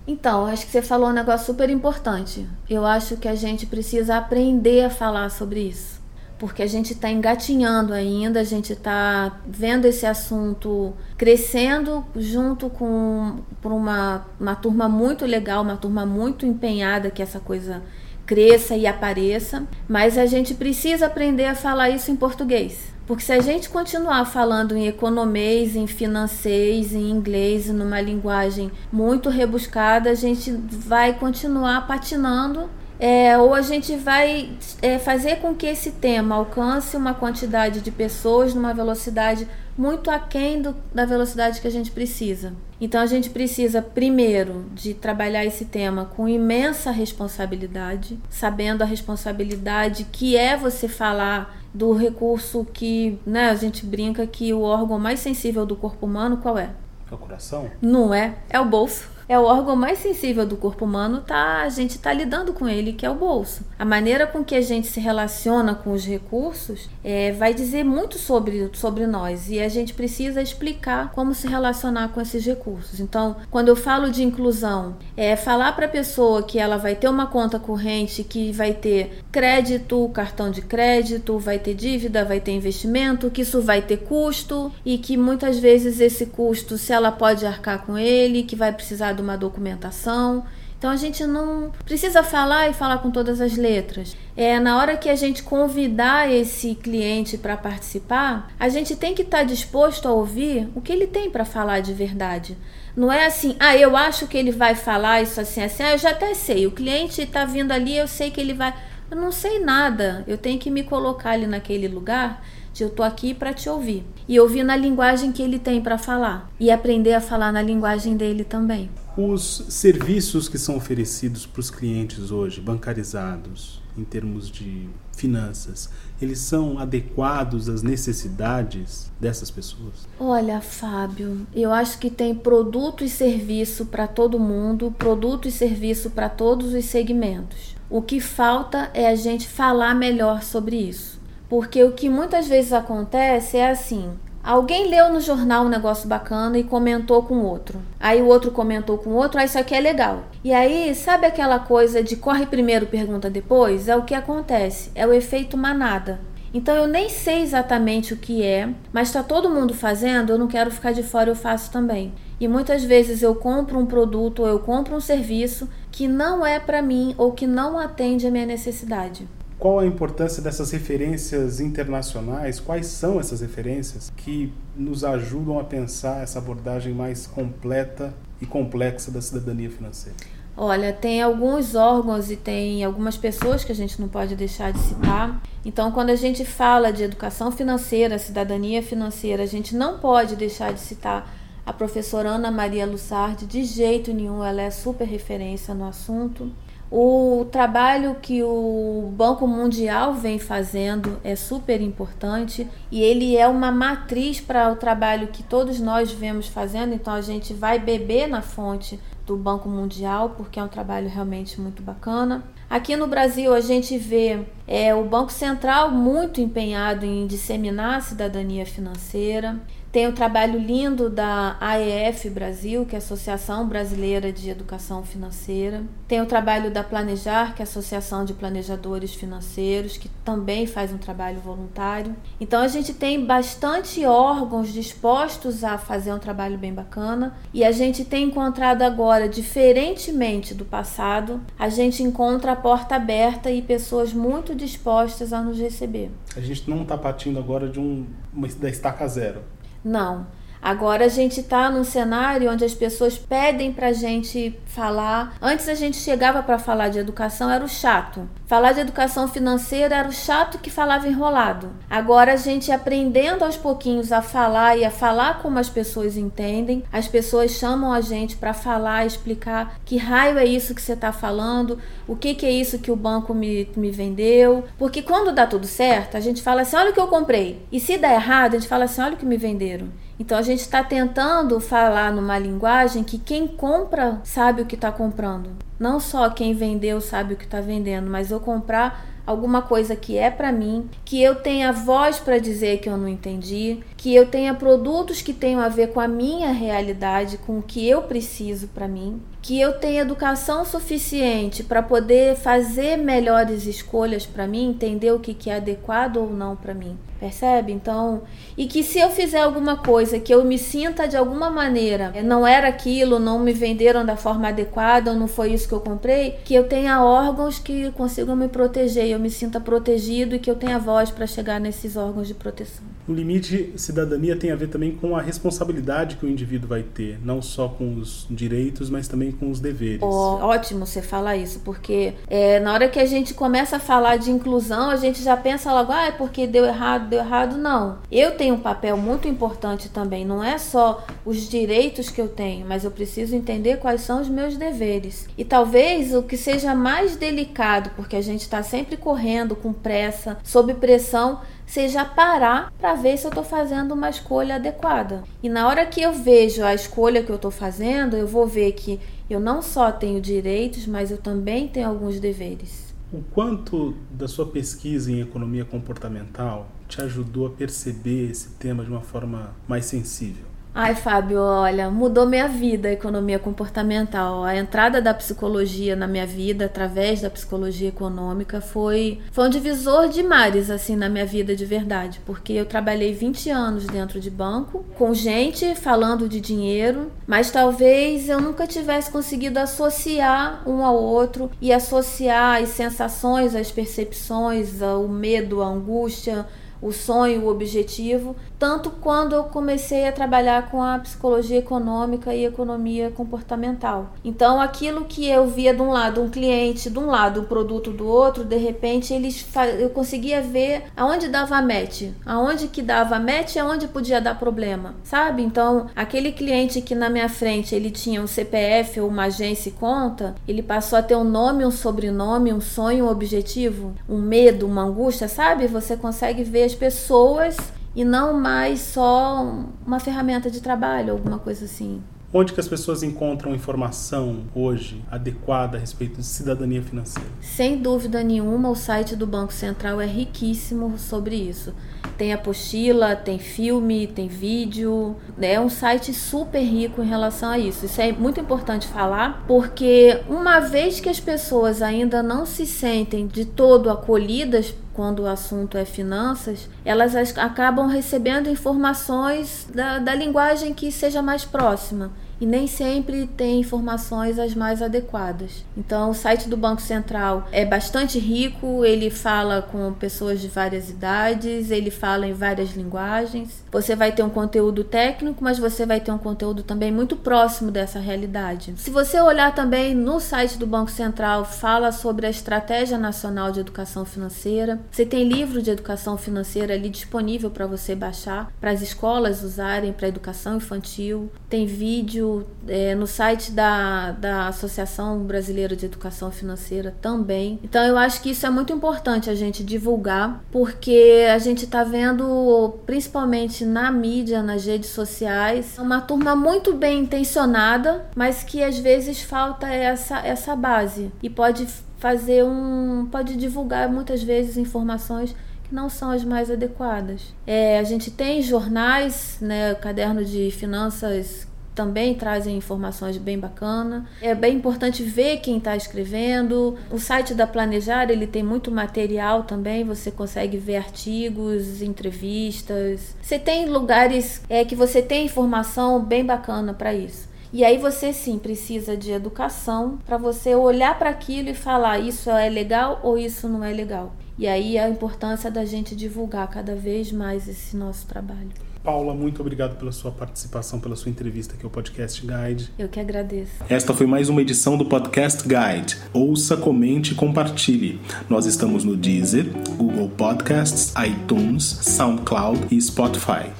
Então, 0.08 0.46
acho 0.46 0.66
que 0.66 0.72
você 0.72 0.82
falou 0.82 1.10
um 1.10 1.14
negócio 1.14 1.46
super 1.46 1.70
importante. 1.70 2.48
Eu 2.70 2.86
acho 2.86 3.18
que 3.18 3.28
a 3.28 3.36
gente 3.36 3.66
precisa 3.66 4.18
aprender 4.18 4.84
a 4.84 4.90
falar 4.90 5.30
sobre 5.30 5.62
isso. 5.62 6.02
Porque 6.40 6.64
a 6.64 6.68
gente 6.68 6.94
está 6.94 7.08
engatinhando 7.10 7.94
ainda, 7.94 8.40
a 8.40 8.44
gente 8.44 8.74
está 8.74 9.40
vendo 9.46 9.86
esse 9.86 10.08
assunto 10.08 10.92
crescendo 11.16 12.04
junto 12.16 12.68
com 12.68 13.42
por 13.62 13.72
uma, 13.72 14.26
uma 14.40 14.56
turma 14.56 14.90
muito 14.90 15.24
legal, 15.24 15.62
uma 15.62 15.78
turma 15.78 16.04
muito 16.04 16.44
empenhada 16.44 17.12
que 17.12 17.22
essa 17.22 17.40
coisa 17.40 17.84
cresça 18.26 18.76
e 18.76 18.88
apareça, 18.88 19.68
mas 19.88 20.18
a 20.18 20.26
gente 20.26 20.56
precisa 20.56 21.06
aprender 21.06 21.46
a 21.46 21.54
falar 21.54 21.92
isso 21.92 22.10
em 22.10 22.16
português. 22.16 22.91
Porque 23.06 23.24
se 23.24 23.32
a 23.32 23.42
gente 23.42 23.70
continuar 23.70 24.26
falando 24.26 24.76
em 24.76 24.88
economês, 24.88 25.76
em 25.76 25.88
financês, 25.88 26.94
em 26.94 27.10
inglês, 27.10 27.68
numa 27.68 28.00
linguagem 28.00 28.72
muito 28.92 29.30
rebuscada, 29.30 30.10
a 30.10 30.16
gente 30.16 30.52
vai 30.52 31.14
continuar 31.14 31.88
patinando 31.88 32.70
é, 33.02 33.36
ou 33.36 33.56
a 33.56 33.64
gente 33.64 33.96
vai 33.96 34.52
é, 34.80 35.00
fazer 35.00 35.38
com 35.38 35.56
que 35.56 35.66
esse 35.66 35.94
tema 35.94 36.36
alcance 36.36 36.96
uma 36.96 37.16
quantidade 37.16 37.82
de 37.82 37.90
pessoas 37.90 38.54
numa 38.54 38.76
velocidade 38.76 39.48
muito 39.76 40.12
aquém 40.12 40.62
do, 40.62 40.76
da 40.94 41.04
velocidade 41.04 41.60
que 41.60 41.68
a 41.68 41.72
gente 41.72 41.90
precisa. 41.90 42.54
Então 42.80 43.02
a 43.02 43.08
gente 43.08 43.32
precisa, 43.32 43.82
primeiro, 43.82 44.66
de 44.76 44.94
trabalhar 44.94 45.44
esse 45.44 45.66
tema 45.66 46.06
com 46.06 46.30
imensa 46.30 46.92
responsabilidade, 46.92 48.20
sabendo 48.30 48.84
a 48.84 48.86
responsabilidade 48.86 50.06
que 50.12 50.38
é 50.38 50.56
você 50.56 50.88
falar 50.88 51.61
do 51.74 51.94
recurso 51.94 52.66
que, 52.74 53.20
né, 53.26 53.50
a 53.50 53.56
gente 53.56 53.86
brinca 53.86 54.26
que 54.28 54.54
o 54.54 54.62
órgão 54.62 55.00
mais 55.00 55.20
sensível 55.20 55.66
do 55.66 55.76
corpo 55.76 56.06
humano 56.06 56.38
qual 56.38 56.58
é? 56.58 56.72
É 57.10 57.14
o 57.14 57.18
coração? 57.18 57.70
Não 57.82 58.14
é, 58.14 58.36
é 58.50 58.60
o 58.60 58.66
bolso 58.66 59.10
é 59.32 59.40
o 59.40 59.46
órgão 59.46 59.78
mais 59.78 60.00
sensível 60.00 60.46
do 60.46 60.58
corpo 60.58 60.84
humano, 60.84 61.22
tá, 61.22 61.62
a 61.62 61.70
gente 61.70 61.92
está 61.92 62.12
lidando 62.12 62.52
com 62.52 62.68
ele, 62.68 62.92
que 62.92 63.06
é 63.06 63.10
o 63.10 63.16
bolso. 63.16 63.62
A 63.80 63.86
maneira 63.86 64.28
com 64.28 64.44
que 64.44 64.54
a 64.54 64.62
gente 64.62 64.88
se 64.88 65.00
relaciona 65.00 65.74
com 65.74 65.94
os 65.94 66.06
recursos 66.06 66.90
é, 67.02 67.32
vai 67.32 67.54
dizer 67.54 67.86
muito 67.86 68.20
sobre, 68.20 68.70
sobre 68.74 69.08
nós 69.08 69.50
e 69.50 69.62
a 69.62 69.70
gente 69.70 69.94
precisa 69.94 70.42
explicar 70.42 71.12
como 71.14 71.34
se 71.34 71.48
relacionar 71.48 72.10
com 72.10 72.20
esses 72.20 72.46
recursos. 72.46 73.00
Então, 73.00 73.38
quando 73.50 73.70
eu 73.70 73.76
falo 73.78 74.12
de 74.12 74.22
inclusão, 74.22 74.98
é 75.16 75.38
falar 75.38 75.72
para 75.78 75.86
a 75.86 75.90
pessoa 75.90 76.44
que 76.44 76.60
ela 76.60 76.76
vai 76.76 76.94
ter 76.94 77.08
uma 77.08 77.28
conta 77.28 77.58
corrente 77.58 78.26
que 78.26 78.52
vai 78.52 78.74
ter 78.74 79.24
crédito, 79.32 80.12
cartão 80.14 80.52
de 80.52 80.62
crédito, 80.62 81.40
vai 81.40 81.58
ter 81.58 81.74
dívida, 81.74 82.26
vai 82.26 82.42
ter 82.42 82.52
investimento, 82.52 83.32
que 83.32 83.44
isso 83.44 83.62
vai 83.62 83.82
ter 83.82 84.00
custo 84.00 84.70
e 84.86 84.98
que 84.98 85.16
muitas 85.16 85.58
vezes 85.58 86.02
esse 86.02 86.26
custo, 86.26 86.78
se 86.78 86.92
ela 86.92 87.14
pode 87.14 87.46
arcar 87.46 87.86
com 87.86 87.98
ele, 87.98 88.44
que 88.44 88.58
vai 88.58 88.74
precisar 88.74 89.14
de 89.14 89.21
uma 89.22 89.38
documentação. 89.38 90.44
Então 90.82 90.90
a 90.90 90.96
gente 90.96 91.24
não 91.28 91.72
precisa 91.86 92.24
falar 92.24 92.68
e 92.68 92.74
falar 92.74 92.98
com 92.98 93.12
todas 93.12 93.40
as 93.40 93.56
letras. 93.56 94.18
É 94.36 94.60
na 94.60 94.80
hora 94.80 94.98
que 94.98 95.10
a 95.10 95.16
gente 95.16 95.44
convidar 95.44 96.32
esse 96.32 96.74
cliente 96.74 97.38
para 97.38 97.56
participar, 97.56 98.52
a 98.60 98.68
gente 98.68 98.96
tem 98.96 99.14
que 99.14 99.22
estar 99.22 99.38
tá 99.38 99.44
disposto 99.44 100.08
a 100.08 100.12
ouvir 100.12 100.68
o 100.74 100.82
que 100.82 100.92
ele 100.92 101.06
tem 101.06 101.30
para 101.30 101.46
falar 101.46 101.82
de 101.82 101.94
verdade. 101.94 102.58
Não 102.96 103.14
é 103.14 103.28
assim, 103.28 103.56
ah, 103.60 103.78
eu 103.78 103.96
acho 103.96 104.26
que 104.26 104.36
ele 104.36 104.52
vai 104.52 104.74
falar 104.74 105.22
isso 105.22 105.40
assim, 105.40 105.62
assim, 105.62 105.84
ah, 105.84 105.92
eu 105.92 105.98
já 106.00 106.10
até 106.10 106.34
sei. 106.34 106.66
O 106.66 106.72
cliente 106.72 107.22
está 107.22 107.46
vindo 107.46 107.72
ali, 107.72 107.96
eu 107.96 108.08
sei 108.08 108.32
que 108.32 108.42
ele 108.42 108.54
vai. 108.54 108.74
Eu 109.12 109.18
não 109.18 109.32
sei 109.32 109.60
nada. 109.60 110.24
Eu 110.28 110.38
tenho 110.38 110.58
que 110.58 110.72
me 110.72 110.82
colocar 110.82 111.32
ali 111.32 111.46
naquele 111.46 111.88
lugar 111.88 112.44
de 112.74 112.84
eu 112.84 112.90
tô 112.90 113.04
aqui 113.04 113.34
para 113.34 113.54
te 113.54 113.70
ouvir 113.70 114.04
e 114.28 114.40
ouvir 114.40 114.64
na 114.64 114.76
linguagem 114.76 115.32
que 115.32 115.44
ele 115.44 115.60
tem 115.60 115.82
para 115.82 115.98
falar 115.98 116.50
e 116.60 116.72
aprender 116.72 117.14
a 117.14 117.22
falar 117.22 117.52
na 117.52 117.62
linguagem 117.62 118.18
dele 118.18 118.44
também. 118.44 118.90
Os 119.18 119.66
serviços 119.68 120.48
que 120.48 120.58
são 120.58 120.78
oferecidos 120.78 121.46
para 121.46 121.60
os 121.60 121.70
clientes 121.70 122.32
hoje, 122.32 122.62
bancarizados, 122.62 123.82
em 123.98 124.06
termos 124.06 124.50
de 124.50 124.88
finanças, 125.12 125.90
eles 126.22 126.40
são 126.40 126.80
adequados 126.80 127.68
às 127.68 127.84
necessidades 127.84 129.12
dessas 129.20 129.52
pessoas? 129.52 130.08
Olha, 130.18 130.62
Fábio, 130.62 131.46
eu 131.54 131.74
acho 131.74 132.00
que 132.00 132.10
tem 132.10 132.34
produto 132.34 133.04
e 133.04 133.10
serviço 133.10 133.86
para 133.86 134.08
todo 134.08 134.40
mundo, 134.40 134.96
produto 134.98 135.48
e 135.48 135.52
serviço 135.52 136.12
para 136.12 136.30
todos 136.30 136.74
os 136.74 136.86
segmentos. 136.86 137.76
O 137.90 138.02
que 138.02 138.22
falta 138.22 138.90
é 138.94 139.10
a 139.10 139.16
gente 139.16 139.48
falar 139.48 139.94
melhor 139.94 140.42
sobre 140.42 140.78
isso. 140.78 141.20
Porque 141.50 141.84
o 141.84 141.92
que 141.92 142.10
muitas 142.10 142.48
vezes 142.48 142.72
acontece 142.72 143.58
é 143.58 143.70
assim: 143.70 144.10
Alguém 144.44 144.90
leu 144.90 145.14
no 145.14 145.22
jornal 145.22 145.66
um 145.66 145.70
negócio 145.70 146.10
bacana 146.10 146.58
e 146.58 146.64
comentou 146.64 147.22
com 147.22 147.44
outro. 147.44 147.80
Aí 148.00 148.22
o 148.22 148.26
outro 148.26 148.50
comentou 148.50 148.98
com 148.98 149.12
outro, 149.12 149.40
ah, 149.40 149.46
isso 149.46 149.60
aqui 149.60 149.76
é 149.76 149.80
legal. 149.80 150.24
E 150.44 150.52
aí, 150.52 150.96
sabe 150.96 151.28
aquela 151.28 151.60
coisa 151.60 152.02
de 152.02 152.16
corre 152.16 152.48
primeiro, 152.48 152.88
pergunta 152.88 153.30
depois? 153.30 153.88
É 153.88 153.96
o 153.96 154.04
que 154.04 154.16
acontece, 154.16 154.92
é 154.96 155.06
o 155.06 155.14
efeito 155.14 155.56
manada. 155.56 156.20
Então 156.54 156.76
eu 156.76 156.88
nem 156.88 157.08
sei 157.08 157.44
exatamente 157.44 158.14
o 158.14 158.18
que 158.18 158.44
é, 158.44 158.70
mas 158.92 159.08
está 159.08 159.24
todo 159.24 159.50
mundo 159.50 159.74
fazendo, 159.74 160.32
eu 160.32 160.40
não 160.40 160.48
quero 160.48 160.72
ficar 160.72 160.92
de 160.92 161.04
fora, 161.04 161.30
eu 161.30 161.36
faço 161.36 161.72
também. 161.72 162.12
E 162.40 162.48
muitas 162.48 162.84
vezes 162.84 163.22
eu 163.22 163.36
compro 163.36 163.78
um 163.78 163.86
produto 163.86 164.42
ou 164.42 164.48
eu 164.48 164.60
compro 164.60 164.96
um 164.96 165.00
serviço 165.00 165.70
que 165.92 166.08
não 166.08 166.44
é 166.44 166.60
para 166.60 166.82
mim 166.82 167.14
ou 167.18 167.32
que 167.32 167.46
não 167.46 167.78
atende 167.78 168.26
a 168.26 168.32
minha 168.32 168.46
necessidade. 168.46 169.28
Qual 169.62 169.78
a 169.78 169.86
importância 169.86 170.42
dessas 170.42 170.72
referências 170.72 171.60
internacionais? 171.60 172.60
Quais 172.60 172.88
são 172.88 173.20
essas 173.20 173.42
referências 173.42 174.12
que 174.18 174.52
nos 174.76 175.04
ajudam 175.04 175.60
a 175.60 175.64
pensar 175.64 176.24
essa 176.24 176.40
abordagem 176.40 176.96
mais 176.96 177.28
completa 177.28 178.12
e 178.42 178.46
complexa 178.48 179.12
da 179.12 179.22
cidadania 179.22 179.70
financeira? 179.70 180.18
Olha, 180.58 180.92
tem 180.92 181.22
alguns 181.22 181.76
órgãos 181.76 182.32
e 182.32 182.36
tem 182.36 182.84
algumas 182.84 183.18
pessoas 183.18 183.64
que 183.64 183.72
a 183.72 183.76
gente 183.76 184.02
não 184.02 184.08
pode 184.08 184.36
deixar 184.36 184.74
de 184.74 184.80
citar. 184.80 185.40
Então, 185.64 185.92
quando 185.92 186.10
a 186.10 186.16
gente 186.16 186.44
fala 186.44 186.92
de 186.92 187.04
educação 187.04 187.52
financeira, 187.52 188.18
cidadania 188.18 188.82
financeira, 188.82 189.44
a 189.44 189.46
gente 189.46 189.76
não 189.76 190.00
pode 190.00 190.36
deixar 190.36 190.74
de 190.74 190.80
citar 190.80 191.32
a 191.64 191.72
professora 191.72 192.30
Ana 192.30 192.50
Maria 192.50 192.88
Lussardi, 192.88 193.46
de 193.46 193.64
jeito 193.64 194.12
nenhum, 194.12 194.44
ela 194.44 194.64
é 194.64 194.72
super 194.72 195.06
referência 195.08 195.76
no 195.76 195.86
assunto. 195.86 196.52
O 196.92 197.46
trabalho 197.50 198.18
que 198.22 198.44
o 198.44 199.14
Banco 199.16 199.48
Mundial 199.48 200.14
vem 200.14 200.38
fazendo 200.38 201.22
é 201.24 201.38
super 201.38 201.80
importante 201.80 202.68
e 202.92 203.02
ele 203.02 203.38
é 203.38 203.48
uma 203.48 203.72
matriz 203.72 204.42
para 204.42 204.70
o 204.70 204.76
trabalho 204.76 205.28
que 205.28 205.42
todos 205.42 205.80
nós 205.80 206.12
vemos 206.12 206.48
fazendo, 206.48 206.94
então 206.94 207.14
a 207.14 207.22
gente 207.22 207.54
vai 207.54 207.80
beber 207.80 208.28
na 208.28 208.42
fonte 208.42 209.00
do 209.26 209.38
Banco 209.38 209.70
Mundial, 209.70 210.32
porque 210.32 210.60
é 210.60 210.64
um 210.64 210.68
trabalho 210.68 211.08
realmente 211.08 211.62
muito 211.62 211.82
bacana. 211.82 212.44
Aqui 212.70 212.98
no 212.98 213.08
Brasil, 213.08 213.54
a 213.54 213.62
gente 213.62 213.98
vê 213.98 214.42
é, 214.68 214.94
o 214.94 215.06
Banco 215.06 215.32
Central 215.32 215.92
muito 215.92 216.42
empenhado 216.42 217.06
em 217.06 217.26
disseminar 217.26 218.00
a 218.00 218.02
cidadania 218.02 218.66
financeira. 218.66 219.58
Tem 219.92 220.08
o 220.08 220.14
trabalho 220.14 220.58
lindo 220.58 221.10
da 221.10 221.58
AEF 221.60 222.30
Brasil, 222.30 222.86
que 222.86 222.96
é 222.96 222.98
a 222.98 223.00
Associação 223.00 223.68
Brasileira 223.68 224.32
de 224.32 224.50
Educação 224.50 225.04
Financeira. 225.04 225.84
Tem 226.08 226.22
o 226.22 226.26
trabalho 226.26 226.72
da 226.72 226.82
Planejar, 226.82 227.54
que 227.54 227.62
é 227.62 227.64
a 227.64 227.68
Associação 227.68 228.24
de 228.24 228.34
Planejadores 228.34 229.14
Financeiros, 229.14 229.98
que 229.98 230.08
também 230.24 230.66
faz 230.66 230.94
um 230.94 230.98
trabalho 230.98 231.42
voluntário. 231.42 232.16
Então 232.40 232.62
a 232.62 232.70
gente 232.70 232.94
tem 232.94 233.26
bastante 233.26 234.06
órgãos 234.06 234.72
dispostos 234.72 235.62
a 235.62 235.78
fazer 235.78 236.14
um 236.14 236.20
trabalho 236.20 236.58
bem 236.58 236.74
bacana 236.74 237.36
e 237.54 237.62
a 237.62 237.74
gente 237.74 238.06
tem 238.06 238.28
encontrado 238.28 238.84
agora, 238.84 239.28
diferentemente 239.28 240.54
do 240.54 240.64
passado, 240.64 241.42
a 241.60 241.68
gente 241.68 242.02
encontra 242.02 242.54
a 242.54 242.56
porta 242.56 242.96
aberta 242.96 243.52
e 243.52 243.62
pessoas 243.62 244.14
muito 244.14 244.56
dispostas 244.56 245.34
a 245.34 245.42
nos 245.42 245.60
receber. 245.60 246.12
A 246.34 246.40
gente 246.40 246.70
não 246.70 246.84
está 246.84 246.98
partindo 246.98 247.38
agora 247.38 247.68
de 247.68 247.78
um, 247.78 248.06
uma, 248.34 248.48
da 248.48 248.70
estaca 248.70 249.06
zero. 249.06 249.42
Não. 249.84 250.28
Agora 250.62 251.06
a 251.06 251.08
gente 251.08 251.40
está 251.40 251.72
num 251.72 251.84
cenário 251.84 252.52
onde 252.52 252.64
as 252.64 252.74
pessoas 252.74 253.18
pedem 253.18 253.74
para 253.74 253.88
a 253.88 253.94
gente 253.94 254.56
falar. 254.66 255.36
Antes 255.42 255.68
a 255.68 255.74
gente 255.74 255.98
chegava 255.98 256.44
para 256.44 256.60
falar 256.60 256.90
de 256.90 257.00
educação, 257.00 257.50
era 257.50 257.66
o 257.66 257.68
chato. 257.68 258.30
Falar 258.46 258.74
de 258.74 258.82
educação 258.82 259.28
financeira 259.28 259.96
era 259.96 260.08
o 260.08 260.14
chato 260.14 260.60
que 260.60 260.70
falava 260.70 261.08
enrolado. 261.08 261.72
Agora 261.90 262.34
a 262.34 262.36
gente 262.36 262.72
aprendendo 262.72 263.44
aos 263.44 263.58
pouquinhos 263.58 264.12
a 264.12 264.22
falar 264.22 264.78
e 264.78 264.86
a 264.86 264.92
falar 264.92 265.42
como 265.42 265.58
as 265.58 265.70
pessoas 265.70 266.16
entendem, 266.16 266.84
as 266.92 267.08
pessoas 267.08 267.52
chamam 267.52 267.92
a 267.92 268.02
gente 268.02 268.36
para 268.36 268.54
falar, 268.54 269.06
explicar 269.06 269.80
que 269.84 269.98
raio 269.98 270.38
é 270.38 270.46
isso 270.46 270.76
que 270.76 270.82
você 270.82 270.94
está 270.94 271.12
falando, 271.12 271.80
o 272.08 272.16
que, 272.16 272.36
que 272.36 272.46
é 272.46 272.52
isso 272.52 272.80
que 272.80 272.92
o 272.92 272.96
banco 272.96 273.34
me, 273.34 273.68
me 273.76 273.90
vendeu. 273.90 274.66
Porque 274.78 275.02
quando 275.02 275.34
dá 275.34 275.48
tudo 275.48 275.66
certo, 275.66 276.18
a 276.18 276.20
gente 276.20 276.42
fala 276.42 276.62
assim: 276.62 276.76
olha 276.76 276.92
o 276.92 276.94
que 276.94 277.00
eu 277.00 277.08
comprei. 277.08 277.66
E 277.72 277.80
se 277.80 277.98
dá 277.98 278.14
errado, 278.14 278.56
a 278.56 278.60
gente 278.60 278.70
fala 278.70 278.86
assim: 278.86 279.02
olha 279.02 279.14
o 279.14 279.18
que 279.18 279.26
me 279.26 279.38
venderam. 279.38 279.90
Então 280.22 280.38
a 280.38 280.44
gente 280.44 280.60
está 280.60 280.84
tentando 280.84 281.60
falar 281.60 282.14
numa 282.14 282.38
linguagem 282.38 283.04
que 283.04 283.18
quem 283.18 283.48
compra 283.48 284.22
sabe 284.24 284.62
o 284.62 284.68
que 284.68 284.76
está 284.76 284.92
comprando. 284.92 285.50
Não 285.80 286.00
só 286.00 286.30
quem 286.30 286.54
vendeu 286.54 287.02
sabe 287.02 287.34
o 287.34 287.36
que 287.36 287.46
está 287.46 287.60
vendendo, 287.60 288.08
mas 288.08 288.30
eu 288.30 288.40
comprar 288.40 289.04
alguma 289.26 289.64
coisa 289.64 289.96
que 289.96 290.20
é 290.20 290.30
para 290.30 290.52
mim, 290.52 290.88
que 291.04 291.20
eu 291.20 291.34
tenha 291.34 291.74
voz 291.74 292.20
para 292.20 292.38
dizer 292.38 292.78
que 292.82 292.88
eu 292.88 292.98
não 292.98 293.08
entendi, 293.08 293.80
que 293.98 294.14
eu 294.14 294.28
tenha 294.28 294.54
produtos 294.54 295.24
que 295.24 295.34
tenham 295.34 295.60
a 295.60 295.70
ver 295.70 295.92
com 295.92 296.00
a 296.00 296.08
minha 296.08 296.52
realidade, 296.52 297.40
com 297.40 297.58
o 297.58 297.64
que 297.64 297.90
eu 297.90 298.04
preciso 298.04 298.68
para 298.68 298.88
mim, 298.88 299.20
que 299.42 299.60
eu 299.60 299.74
tenha 299.74 300.02
educação 300.02 300.64
suficiente 300.64 301.64
para 301.64 301.82
poder 301.82 302.36
fazer 302.36 302.98
melhores 302.98 303.66
escolhas 303.66 304.26
para 304.26 304.46
mim, 304.46 304.70
entender 304.70 305.12
o 305.12 305.20
que, 305.20 305.34
que 305.34 305.50
é 305.50 305.56
adequado 305.56 306.18
ou 306.18 306.32
não 306.32 306.56
para 306.56 306.76
mim. 306.76 306.96
Percebe? 307.20 307.72
Então, 307.72 308.24
e 308.58 308.66
que 308.68 308.84
se 308.84 309.00
eu 309.00 309.10
fizer 309.10 309.42
alguma 309.42 309.78
coisa 309.78 310.20
que 310.20 310.34
eu 310.34 310.44
me 310.44 310.58
sinta 310.58 311.08
de 311.08 311.16
alguma 311.16 311.50
maneira, 311.50 312.12
não 312.24 312.46
era 312.46 312.68
aquilo, 312.68 313.20
não 313.20 313.40
me 313.40 313.54
venderam 313.54 314.04
da 314.06 314.16
forma 314.16 314.48
adequada, 314.48 315.12
ou 315.12 315.18
não 315.18 315.28
foi 315.28 315.54
isso 315.54 315.68
que 315.68 315.74
eu 315.74 315.82
comprei, 315.82 316.40
que 316.44 316.56
eu 316.56 316.68
tenha 316.68 317.04
órgãos 317.04 317.60
que 317.60 317.92
consigam 317.92 318.36
me 318.36 318.48
proteger, 318.48 319.08
eu 319.08 319.20
me 319.20 319.30
sinta 319.30 319.60
protegido 319.60 320.36
e 320.36 320.40
que 320.40 320.50
eu 320.50 320.56
tenha 320.56 320.80
voz 320.80 321.12
para 321.12 321.28
chegar 321.28 321.60
nesses 321.60 321.96
órgãos 321.96 322.28
de 322.28 322.34
proteção. 322.34 322.91
O 323.08 323.14
limite 323.14 323.74
cidadania 323.76 324.36
tem 324.36 324.52
a 324.52 324.56
ver 324.56 324.68
também 324.68 324.92
com 324.92 325.16
a 325.16 325.22
responsabilidade 325.22 326.16
que 326.16 326.26
o 326.26 326.30
indivíduo 326.30 326.70
vai 326.70 326.84
ter, 326.84 327.20
não 327.24 327.42
só 327.42 327.68
com 327.68 327.96
os 327.96 328.26
direitos, 328.30 328.90
mas 328.90 329.08
também 329.08 329.32
com 329.32 329.50
os 329.50 329.60
deveres. 329.60 330.02
Oh, 330.02 330.40
ótimo 330.42 330.86
você 330.86 331.02
falar 331.02 331.36
isso, 331.36 331.60
porque 331.60 332.14
é, 332.28 332.60
na 332.60 332.74
hora 332.74 332.88
que 332.90 333.00
a 333.00 333.06
gente 333.06 333.34
começa 333.34 333.78
a 333.78 333.80
falar 333.80 334.18
de 334.18 334.32
inclusão, 334.32 334.90
a 334.90 334.96
gente 334.96 335.22
já 335.22 335.36
pensa 335.36 335.72
logo, 335.74 335.92
ah, 335.92 336.08
é 336.08 336.12
porque 336.12 336.48
deu 336.48 336.66
errado, 336.66 337.10
deu 337.10 337.20
errado. 337.20 337.58
Não. 337.58 338.00
Eu 338.12 338.32
tenho 338.32 338.56
um 338.56 338.60
papel 338.60 338.98
muito 338.98 339.28
importante 339.28 339.90
também. 339.90 340.26
Não 340.26 340.44
é 340.44 340.58
só 340.58 341.06
os 341.26 341.50
direitos 341.50 342.10
que 342.10 342.22
eu 342.22 342.28
tenho, 342.28 342.66
mas 342.68 342.84
eu 342.84 342.92
preciso 342.92 343.36
entender 343.36 343.78
quais 343.78 344.02
são 344.02 344.22
os 344.22 344.30
meus 344.30 344.58
deveres. 344.58 345.28
E 345.38 345.44
talvez 345.44 346.14
o 346.14 346.24
que 346.24 346.38
seja 346.38 346.74
mais 346.76 347.16
delicado, 347.16 347.92
porque 347.96 348.16
a 348.16 348.22
gente 348.22 348.42
está 348.42 348.64
sempre 348.64 348.98
correndo 348.98 349.56
com 349.56 349.74
pressa, 349.74 350.38
sob 350.44 350.74
pressão, 350.76 351.40
seja 351.72 352.04
parar 352.04 352.70
para 352.78 352.96
ver 352.96 353.18
se 353.18 353.26
eu 353.26 353.30
estou 353.30 353.46
fazendo 353.46 353.94
uma 353.94 354.10
escolha 354.10 354.56
adequada. 354.56 355.24
E 355.42 355.48
na 355.48 355.70
hora 355.70 355.86
que 355.86 356.02
eu 356.02 356.12
vejo 356.12 356.62
a 356.66 356.76
escolha 356.76 357.24
que 357.24 357.32
eu 357.32 357.38
estou 357.38 357.50
fazendo, 357.50 358.18
eu 358.18 358.28
vou 358.28 358.46
ver 358.46 358.74
que 358.74 359.00
eu 359.30 359.40
não 359.40 359.62
só 359.62 359.90
tenho 359.90 360.20
direitos, 360.20 360.86
mas 360.86 361.12
eu 361.12 361.18
também 361.18 361.70
tenho 361.70 361.88
alguns 361.88 362.20
deveres. 362.20 362.94
O 363.14 363.22
quanto 363.22 363.96
da 364.12 364.28
sua 364.28 364.48
pesquisa 364.48 365.10
em 365.10 365.22
economia 365.22 365.64
comportamental 365.64 366.68
te 366.90 367.02
ajudou 367.02 367.48
a 367.48 367.50
perceber 367.52 368.30
esse 368.30 368.50
tema 368.52 368.84
de 368.84 368.90
uma 368.90 369.02
forma 369.02 369.56
mais 369.66 369.86
sensível? 369.86 370.51
Ai, 370.74 370.96
Fábio, 370.96 371.38
olha, 371.38 371.90
mudou 371.90 372.26
minha 372.26 372.48
vida 372.48 372.88
a 372.88 372.94
economia 372.94 373.38
comportamental. 373.38 374.42
A 374.46 374.56
entrada 374.56 375.02
da 375.02 375.14
psicologia 375.14 375.98
na 375.98 376.08
minha 376.08 376.26
vida 376.26 376.64
através 376.64 377.20
da 377.20 377.30
psicologia 377.30 377.90
econômica 377.90 378.62
foi 378.62 379.20
foi 379.34 379.48
um 379.48 379.50
divisor 379.50 380.08
de 380.08 380.24
mares 380.24 380.70
assim 380.70 380.96
na 380.96 381.10
minha 381.10 381.26
vida 381.26 381.58
de 381.58 381.66
verdade, 381.66 382.22
porque 382.26 382.54
eu 382.54 382.66
trabalhei 382.66 383.14
20 383.14 383.50
anos 383.50 383.86
dentro 383.86 384.18
de 384.18 384.30
banco, 384.30 384.86
com 384.96 385.14
gente 385.14 385.76
falando 385.76 386.30
de 386.30 386.40
dinheiro, 386.40 387.12
mas 387.28 387.52
talvez 387.52 388.30
eu 388.30 388.40
nunca 388.40 388.66
tivesse 388.66 389.12
conseguido 389.12 389.60
associar 389.60 390.64
um 390.66 390.86
ao 390.86 390.96
outro 390.96 391.52
e 391.60 391.74
associar 391.74 392.62
as 392.62 392.70
sensações, 392.70 393.56
as 393.56 393.70
percepções, 393.70 394.82
o 394.82 395.06
medo, 395.10 395.62
a 395.62 395.68
angústia, 395.68 396.46
o 396.82 396.92
sonho, 396.92 397.44
o 397.44 397.48
objetivo, 397.48 398.36
tanto 398.58 398.90
quando 398.90 399.34
eu 399.34 399.44
comecei 399.46 400.08
a 400.08 400.12
trabalhar 400.12 400.70
com 400.70 400.82
a 400.82 400.98
psicologia 401.00 401.60
econômica 401.60 402.34
e 402.34 402.46
economia 402.46 403.12
comportamental. 403.12 404.14
Então, 404.24 404.60
aquilo 404.60 405.06
que 405.06 405.28
eu 405.28 405.48
via 405.48 405.74
de 405.74 405.82
um 405.82 405.92
lado 405.92 406.22
um 406.22 406.30
cliente, 406.30 406.90
de 406.90 406.98
um 406.98 407.06
lado 407.06 407.42
um 407.42 407.46
produto 407.46 407.92
do 407.92 408.08
outro, 408.08 408.44
de 408.44 408.58
repente 408.58 409.14
eles 409.14 409.46
eu 409.80 409.90
conseguia 409.90 410.42
ver 410.42 410.84
aonde 410.96 411.28
dava 411.28 411.62
match, 411.62 412.10
aonde 412.26 412.68
que 412.68 412.82
dava 412.82 413.20
match 413.20 413.56
e 413.56 413.60
aonde 413.60 413.88
podia 413.88 414.22
dar 414.22 414.38
problema, 414.38 414.96
sabe? 415.04 415.44
Então, 415.44 415.88
aquele 415.96 416.32
cliente 416.32 416.82
que 416.82 416.96
na 416.96 417.10
minha 417.10 417.30
frente 417.30 417.76
ele 417.76 417.92
tinha 417.92 418.22
um 418.22 418.28
CPF 418.28 419.00
ou 419.00 419.10
uma 419.10 419.26
agência 419.26 419.70
e 419.70 419.74
conta, 419.74 420.36
ele 420.48 420.64
passou 420.64 420.98
a 420.98 421.04
ter 421.04 421.16
um 421.16 421.24
nome, 421.24 421.66
um 421.66 421.72
sobrenome, 421.72 422.54
um 422.54 422.62
sonho, 422.62 423.06
um 423.06 423.10
objetivo, 423.10 423.94
um 424.08 424.18
medo, 424.18 424.66
uma 424.66 424.84
angústia, 424.84 425.28
sabe? 425.28 425.68
Você 425.68 425.98
consegue 425.98 426.44
ver 426.44 426.71
as 426.72 426.76
pessoas 426.76 427.58
e 427.94 428.06
não 428.06 428.40
mais 428.40 428.80
só 428.80 429.44
uma 429.86 430.00
ferramenta 430.00 430.50
de 430.50 430.62
trabalho, 430.62 431.12
alguma 431.12 431.38
coisa 431.38 431.66
assim. 431.66 432.02
Onde 432.34 432.54
que 432.54 432.62
as 432.62 432.68
pessoas 432.68 433.04
encontram 433.04 433.54
informação 433.54 434.44
hoje 434.56 435.04
adequada 435.12 435.76
a 435.76 435.80
respeito 435.80 436.22
de 436.22 436.26
cidadania 436.26 436.82
financeira? 436.82 437.28
Sem 437.42 437.78
dúvida 437.78 438.24
nenhuma, 438.24 438.70
o 438.70 438.76
site 438.76 439.18
do 439.18 439.28
Banco 439.28 439.52
Central 439.52 440.00
é 440.00 440.06
riquíssimo 440.06 440.98
sobre 440.98 441.36
isso. 441.36 441.74
Tem 442.18 442.32
apostila, 442.32 443.18
tem 443.18 443.38
filme, 443.38 444.08
tem 444.08 444.30
vídeo. 444.30 445.18
É 445.42 445.60
um 445.60 445.70
site 445.70 446.14
super 446.14 446.62
rico 446.62 447.02
em 447.02 447.08
relação 447.08 447.50
a 447.50 447.60
isso. 447.60 447.86
Isso 447.86 448.00
é 448.00 448.14
muito 448.14 448.40
importante 448.40 448.88
falar, 448.88 449.44
porque 449.46 450.22
uma 450.30 450.62
vez 450.62 451.02
que 451.02 451.10
as 451.10 451.20
pessoas 451.20 451.82
ainda 451.82 452.24
não 452.24 452.46
se 452.46 452.66
sentem 452.66 453.28
de 453.28 453.44
todo 453.44 453.90
acolhidas 453.90 454.74
quando 454.94 455.22
o 455.24 455.28
assunto 455.28 455.78
é 455.78 455.86
finanças, 455.86 456.70
elas 456.84 457.16
acabam 457.38 457.88
recebendo 457.88 458.50
informações 458.50 459.68
da, 459.74 460.00
da 460.00 460.14
linguagem 460.14 460.74
que 460.74 460.92
seja 460.92 461.22
mais 461.22 461.46
próxima 461.46 462.12
e 462.42 462.46
nem 462.46 462.66
sempre 462.66 463.28
tem 463.28 463.60
informações 463.60 464.40
as 464.40 464.56
mais 464.56 464.82
adequadas. 464.82 465.64
Então, 465.78 466.10
o 466.10 466.16
site 466.16 466.50
do 466.50 466.58
Banco 466.58 466.82
Central 466.82 467.48
é 467.52 467.64
bastante 467.64 468.18
rico, 468.18 468.84
ele 468.84 469.12
fala 469.12 469.62
com 469.62 469.94
pessoas 469.94 470.42
de 470.42 470.48
várias 470.48 470.90
idades, 470.90 471.70
ele 471.70 471.92
fala 471.92 472.26
em 472.26 472.34
várias 472.34 472.72
linguagens. 472.72 473.64
Você 473.72 473.96
vai 473.96 474.12
ter 474.12 474.24
um 474.24 474.30
conteúdo 474.30 474.84
técnico, 474.84 475.44
mas 475.44 475.60
você 475.60 475.86
vai 475.86 476.02
ter 476.02 476.12
um 476.12 476.18
conteúdo 476.18 476.64
também 476.64 476.92
muito 476.92 477.16
próximo 477.16 477.70
dessa 477.70 478.00
realidade. 478.00 478.74
Se 478.78 478.90
você 478.90 479.22
olhar 479.22 479.54
também 479.54 479.94
no 479.94 480.20
site 480.20 480.58
do 480.58 480.66
Banco 480.66 480.90
Central, 480.90 481.46
fala 481.46 481.92
sobre 481.92 482.26
a 482.26 482.30
Estratégia 482.30 482.98
Nacional 482.98 483.52
de 483.52 483.60
Educação 483.60 484.04
Financeira. 484.04 484.80
Você 484.90 485.06
tem 485.06 485.28
livro 485.28 485.62
de 485.62 485.70
educação 485.70 486.18
financeira 486.18 486.74
ali 486.74 486.90
disponível 486.90 487.52
para 487.52 487.68
você 487.68 487.94
baixar, 487.94 488.52
para 488.60 488.72
as 488.72 488.82
escolas 488.82 489.44
usarem 489.44 489.94
para 489.94 490.08
educação 490.08 490.58
infantil. 490.58 491.30
Tem 491.52 491.66
vídeo 491.66 492.48
é, 492.66 492.96
no 492.96 493.06
site 493.06 493.52
da, 493.52 494.14
da 494.14 494.48
Associação 494.48 495.20
Brasileira 495.20 495.76
de 495.76 495.86
Educação 495.86 496.32
Financeira 496.32 496.96
também. 497.02 497.60
Então 497.62 497.84
eu 497.84 497.98
acho 497.98 498.22
que 498.22 498.30
isso 498.30 498.46
é 498.46 498.50
muito 498.50 498.72
importante 498.72 499.30
a 499.30 499.36
gente 499.36 499.62
divulgar, 499.62 500.42
porque 500.50 501.28
a 501.30 501.38
gente 501.40 501.66
está 501.66 501.84
vendo, 501.84 502.80
principalmente 502.86 503.66
na 503.66 503.92
mídia, 503.92 504.42
nas 504.42 504.66
redes 504.66 504.92
sociais, 504.92 505.78
uma 505.78 506.00
turma 506.00 506.38
muito 506.38 506.74
bem 506.74 507.00
intencionada, 507.00 508.06
mas 508.16 508.44
que 508.44 508.64
às 508.64 508.80
vezes 508.80 509.22
falta 509.22 509.68
essa, 509.68 510.20
essa 510.26 510.56
base 510.56 511.12
e 511.22 511.30
pode 511.30 511.68
fazer 511.98 512.46
um. 512.46 513.10
pode 513.12 513.36
divulgar 513.36 513.90
muitas 513.90 514.24
vezes 514.24 514.56
informações 514.56 515.36
não 515.72 515.90
são 515.90 516.12
as 516.12 516.24
mais 516.24 516.52
adequadas. 516.52 517.34
É, 517.48 517.80
a 517.80 517.84
gente 517.84 518.12
tem 518.12 518.42
jornais, 518.42 519.38
né, 519.42 519.74
caderno 519.76 520.24
de 520.24 520.52
finanças 520.52 521.48
também 521.74 522.14
trazem 522.14 522.58
informações 522.58 523.18
bem 523.18 523.40
bacana. 523.40 524.06
É 524.22 524.36
bem 524.36 524.56
importante 524.56 525.04
ver 525.04 525.38
quem 525.38 525.58
está 525.58 525.76
escrevendo. 525.76 526.78
O 526.92 527.00
site 527.00 527.34
da 527.34 527.48
Planejar 527.48 528.10
ele 528.10 528.28
tem 528.28 528.44
muito 528.44 528.72
material 528.72 529.44
também. 529.44 529.84
Você 529.84 530.12
consegue 530.12 530.58
ver 530.58 530.78
artigos, 530.78 531.82
entrevistas. 531.82 533.16
Você 533.22 533.40
tem 533.40 533.68
lugares 533.68 534.42
é, 534.50 534.66
que 534.66 534.76
você 534.76 535.02
tem 535.02 535.26
informação 535.26 536.04
bem 536.04 536.26
bacana 536.26 536.74
para 536.74 536.94
isso. 536.94 537.30
E 537.54 537.66
aí 537.66 537.78
você 537.78 538.14
sim 538.14 538.40
precisa 538.40 538.96
de 538.96 539.12
educação 539.12 540.00
para 540.06 540.18
você 540.18 540.56
olhar 540.56 540.98
para 540.98 541.10
aquilo 541.10 541.50
e 541.50 541.54
falar 541.54 542.00
isso 542.00 542.30
é 542.30 542.50
legal 542.50 543.02
ou 543.04 543.18
isso 543.18 543.50
não 543.50 543.62
é 543.62 543.74
legal. 543.74 544.14
E 544.42 544.48
aí 544.48 544.76
a 544.76 544.90
importância 544.90 545.52
da 545.52 545.64
gente 545.66 545.96
divulgar 545.96 546.50
cada 546.50 546.76
vez 546.76 547.12
mais 547.12 547.48
esse 547.48 547.78
nosso 547.78 548.08
trabalho. 548.08 548.50
Paula, 548.84 549.14
muito 549.14 549.40
obrigado 549.40 549.78
pela 549.78 549.92
sua 549.92 550.10
participação, 550.10 550.80
pela 550.80 550.96
sua 550.96 551.12
entrevista 551.12 551.54
aqui 551.54 551.64
ao 551.64 551.70
Podcast 551.70 552.26
Guide. 552.26 552.72
Eu 552.76 552.90
que 552.90 553.00
agradeço. 553.00 553.64
Esta 553.70 553.94
foi 553.94 554.08
mais 554.08 554.30
uma 554.30 554.42
edição 554.42 554.80
do 554.80 554.86
Podcast 554.86 555.44
Guide. 555.48 555.96
Ouça, 556.12 556.58
comente 556.58 557.12
e 557.12 557.16
compartilhe. 557.16 558.02
Nós 558.28 558.48
estamos 558.48 558.84
no 558.84 558.98
Deezer, 558.98 559.46
Google 559.78 560.10
Podcasts, 560.10 560.92
iTunes, 561.06 561.64
SoundCloud 561.64 562.66
e 562.72 562.82
Spotify. 562.82 563.52